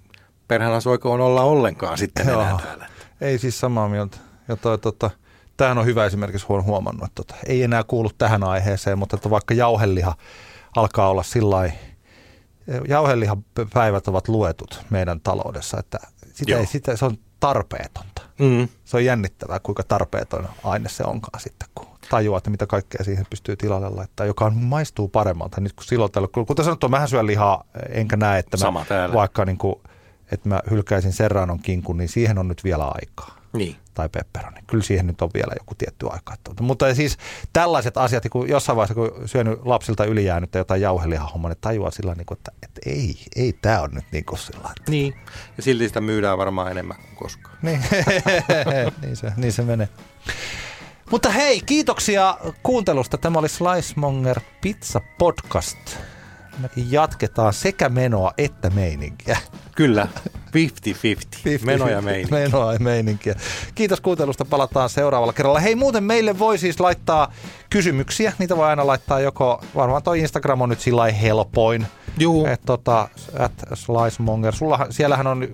[0.48, 2.60] perhana soikoon olla ollenkaan sitten enää Joo.
[2.62, 2.86] täällä.
[3.20, 4.16] Ei siis samaa mieltä.
[4.48, 5.10] Ja toi, tota,
[5.56, 9.30] tämähän on hyvä esimerkiksi huon huomannut, että tota, ei enää kuulu tähän aiheeseen, mutta että
[9.30, 10.14] vaikka jauheliha
[10.76, 11.74] alkaa olla sillä lailla-
[12.88, 15.98] jauhelihapäivät ovat luetut meidän taloudessa, että
[16.32, 16.60] sitä Joo.
[16.60, 18.22] ei, sitä, se on tarpeetonta.
[18.38, 18.68] Mm.
[18.84, 23.26] Se on jännittävää, kuinka tarpeeton aine se onkaan sitten, kun tajuaa, että mitä kaikkea siihen
[23.30, 25.60] pystyy tilalle laittaa, joka on, maistuu paremmalta.
[25.60, 29.14] Nyt kun silloin tällä, kuten sanottu, mähän syön lihaa, enkä näe, että mä, Sama täällä.
[29.14, 29.74] vaikka niin kuin,
[30.32, 33.36] että mä hylkäisin serranon kinkun, niin siihen on nyt vielä aikaa.
[33.58, 33.76] Niin.
[33.94, 34.60] Tai pepperoni.
[34.66, 36.34] Kyllä siihen nyt on vielä joku tietty aika.
[36.34, 37.18] Että- Mutta siis
[37.52, 42.26] tällaiset asiat, kun jossain vaiheessa, kun syönyt lapsilta ylijäänyttä jotain jauhelihahommaa, niin tajuaa sillä niin
[42.26, 44.84] kuin, että, että ei, ei tämä on nyt niin kuin sillä lailla.
[44.88, 45.14] niin.
[45.56, 47.56] Ja silti sitä myydään varmaan enemmän kuin koskaan.
[47.62, 47.82] Niin,
[49.02, 49.88] niin, se, niin se menee.
[51.10, 53.18] Mutta hei, kiitoksia kuuntelusta.
[53.18, 55.78] Tämä oli Slicemonger Pizza Podcast.
[56.58, 59.36] Me jatketaan sekä menoa että meininkiä.
[59.76, 60.08] Kyllä,
[60.46, 62.32] 50-50, meno ja meininki.
[62.32, 63.34] Menoa ja meininkiä.
[63.74, 65.60] Kiitos kuuntelusta, palataan seuraavalla kerralla.
[65.60, 67.32] Hei, muuten meille voi siis laittaa
[67.70, 68.32] kysymyksiä.
[68.38, 71.86] Niitä voi aina laittaa joko, varmaan toi Instagram on nyt sillä helpoin.
[72.18, 72.46] Juu.
[72.46, 74.54] Et tota, at Slicemonger.
[74.54, 75.48] Sulla, siellähän on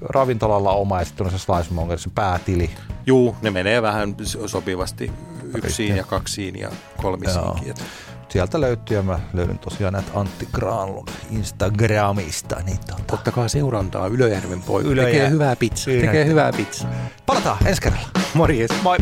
[0.00, 2.70] ravintolalla oma ja sitten on se Slicemonger, se päätili.
[3.06, 4.16] Juu, ne menee vähän
[4.46, 5.12] sopivasti
[5.54, 6.70] yksiin ja kaksiin ja
[7.02, 7.70] kolmisiinkin.
[7.70, 7.82] Et
[8.28, 12.56] Sieltä löytyy ja mä löydän tosiaan näitä Antti Granlund Instagramista.
[12.66, 13.14] Niin tota.
[13.14, 14.88] Ottakaa seurantaa Ylöjärven poika.
[14.88, 15.84] Ylöjär- Tekee hyvää pizzaa.
[15.84, 16.06] Siinä.
[16.06, 16.90] Tekee hyvää pizzaa.
[17.26, 18.08] Palataan ensi kerralla.
[18.34, 18.70] Morjes.
[18.82, 18.96] Moi!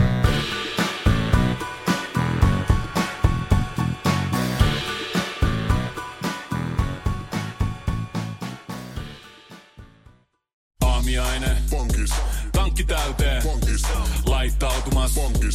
[10.81, 11.57] Aamiaine.
[11.71, 12.11] Bonkis.
[12.53, 13.43] Tankki täyteen.
[13.43, 13.83] Bonkis.
[14.27, 15.15] Laittautumas.
[15.15, 15.55] Bonkis.